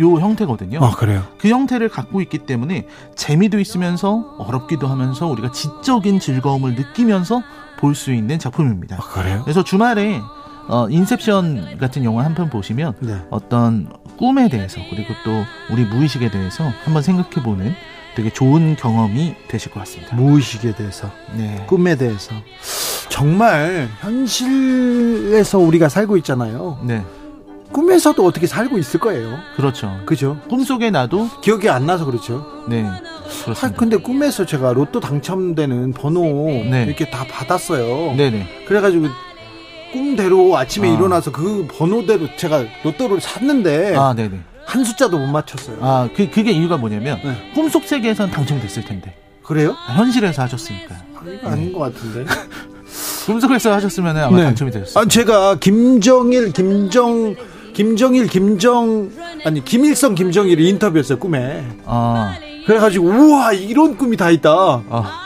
요 0.00 0.14
형태거든요. 0.18 0.80
아, 0.84 0.90
그래요? 0.92 1.22
그 1.38 1.48
형태를 1.48 1.88
갖고 1.88 2.20
있기 2.20 2.38
때문에 2.38 2.86
재미도 3.14 3.58
있으면서 3.60 4.34
어렵기도 4.38 4.86
하면서 4.88 5.26
우리가 5.28 5.52
지적인 5.52 6.20
즐거움을 6.20 6.74
느끼면서 6.74 7.42
볼 7.78 7.94
수 7.94 8.12
있는 8.12 8.38
작품입니다. 8.38 8.96
아, 8.96 9.00
그래요? 9.00 9.42
그래서 9.44 9.62
주말에 9.62 10.20
어, 10.68 10.88
인셉션 10.88 11.76
같은 11.78 12.02
영화 12.04 12.24
한 12.24 12.34
편 12.34 12.48
보시면 12.48 12.94
네. 13.00 13.16
어떤 13.30 13.92
꿈에 14.16 14.48
대해서 14.48 14.80
그리고 14.90 15.12
또 15.24 15.44
우리 15.70 15.84
무의식에 15.84 16.30
대해서 16.30 16.64
한번 16.84 17.02
생각해 17.02 17.42
보는 17.44 17.74
되게 18.16 18.30
좋은 18.30 18.74
경험이 18.76 19.34
되실 19.48 19.70
것 19.72 19.80
같습니다. 19.80 20.14
무의식에 20.16 20.74
대해서, 20.76 21.10
네. 21.36 21.64
꿈에 21.68 21.96
대해서. 21.96 22.32
정말, 23.10 23.88
현실에서 24.00 25.58
우리가 25.58 25.88
살고 25.88 26.16
있잖아요. 26.18 26.78
네. 26.82 27.04
꿈에서도 27.74 28.24
어떻게 28.24 28.46
살고 28.46 28.78
있을 28.78 29.00
거예요. 29.00 29.36
그렇죠. 29.56 30.00
그죠? 30.06 30.38
꿈속에 30.48 30.90
나도 30.90 31.28
기억이 31.42 31.68
안 31.68 31.86
나서 31.86 32.04
그렇죠. 32.04 32.46
네. 32.68 32.84
아, 32.84 33.00
그렇습니다. 33.44 33.78
근데 33.78 33.96
꿈에서 33.96 34.46
제가 34.46 34.72
로또 34.72 35.00
당첨되는 35.00 35.92
번호 35.92 36.22
네. 36.70 36.84
이렇게 36.86 37.10
다 37.10 37.26
받았어요. 37.28 38.14
네네. 38.16 38.64
그래가지고 38.68 39.08
꿈대로 39.92 40.56
아침에 40.56 40.88
아. 40.88 40.94
일어나서 40.94 41.32
그 41.32 41.66
번호대로 41.68 42.28
제가 42.36 42.64
로또를 42.84 43.20
샀는데 43.20 43.96
아, 43.96 44.14
네네. 44.14 44.38
한 44.64 44.84
숫자도 44.84 45.18
못 45.18 45.26
맞췄어요. 45.26 45.78
아, 45.80 46.08
그, 46.16 46.30
그게 46.30 46.52
이유가 46.52 46.78
뭐냐면, 46.78 47.20
네. 47.22 47.52
꿈속 47.54 47.84
세계에선 47.84 48.30
당첨됐을 48.30 48.84
텐데. 48.84 49.14
그래요? 49.42 49.76
아, 49.86 49.92
현실에서 49.92 50.42
하셨으니까. 50.42 50.94
아, 50.94 51.22
이거 51.28 51.48
아닌 51.48 51.72
것 51.72 51.80
같은데. 51.80 52.24
꿈속에서 53.26 53.74
하셨으면 53.74 54.16
아마 54.16 54.36
네. 54.36 54.44
당첨이 54.44 54.70
되셨어요. 54.70 55.02
아, 55.02 55.06
제가 55.06 55.56
김정일, 55.56 56.52
김정, 56.52 57.34
김정일, 57.74 58.28
김정, 58.28 59.10
아니, 59.44 59.64
김일성, 59.64 60.14
김정일 60.14 60.60
인터뷰했어요, 60.60 61.18
꿈에. 61.18 61.66
아, 61.84 62.34
그래가지고, 62.66 63.06
우와, 63.06 63.52
이런 63.52 63.96
꿈이 63.98 64.16
다 64.16 64.30
있다. 64.30 64.50
아, 64.88 65.20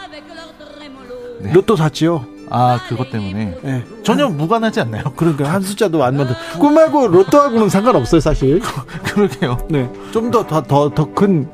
네. 1.41 1.53
로또 1.53 1.77
샀지요. 1.77 2.25
아, 2.51 2.81
그것 2.89 3.11
때문에. 3.11 3.55
예. 3.67 3.85
전혀 4.03 4.27
무관하지 4.29 4.81
않나요? 4.81 5.05
그러니까 5.17 5.53
한 5.53 5.61
숫자도 5.61 6.03
안 6.03 6.17
맞는. 6.17 6.33
꿈하고 6.59 7.07
로또하고는 7.09 7.69
상관없어요, 7.69 8.21
사실. 8.23 8.61
그러게요. 9.05 9.59
네. 9.69 9.89
좀 10.11 10.31
더, 10.31 10.47
더, 10.47 10.63
더, 10.63 10.89
더 10.95 11.13
큰. 11.13 11.47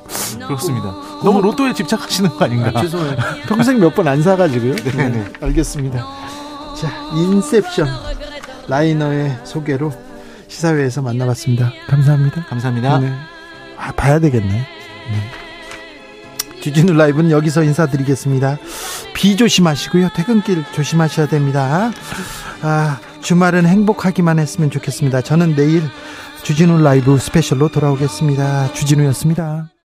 그렇습니다. 0.46 0.94
너무 1.24 1.40
로또에 1.42 1.72
집착하시는 1.74 2.30
거 2.30 2.44
아닌가? 2.44 2.70
아, 2.72 2.82
죄송해요. 2.82 3.16
평생 3.48 3.80
몇 3.80 3.94
번 3.96 4.06
안 4.06 4.22
사가지고요. 4.22 4.76
네, 4.76 5.08
네. 5.08 5.24
알겠습니다. 5.40 5.98
자, 6.80 6.88
인셉션 7.14 7.88
라이너의 8.68 9.38
소개로 9.42 9.92
시사회에서 10.48 11.02
만나봤습니다. 11.02 11.72
감사합니다. 11.88 12.44
감사합니다. 12.46 12.98
네. 12.98 13.12
아, 13.76 13.92
봐야 13.92 14.18
되겠네. 14.18 14.52
네. 14.52 14.64
주진우 16.60 16.94
라이브는 16.94 17.30
여기서 17.30 17.62
인사드리겠습니다. 17.62 18.58
비 19.14 19.36
조심하시고요. 19.36 20.10
퇴근길 20.14 20.64
조심하셔야 20.72 21.26
됩니다. 21.26 21.92
아, 22.62 22.98
주말은 23.20 23.66
행복하기만 23.66 24.38
했으면 24.38 24.70
좋겠습니다. 24.70 25.20
저는 25.20 25.56
내일 25.56 25.82
주진우 26.42 26.80
라이브 26.82 27.18
스페셜로 27.18 27.68
돌아오겠습니다. 27.68 28.72
주진우였습니다. 28.72 29.73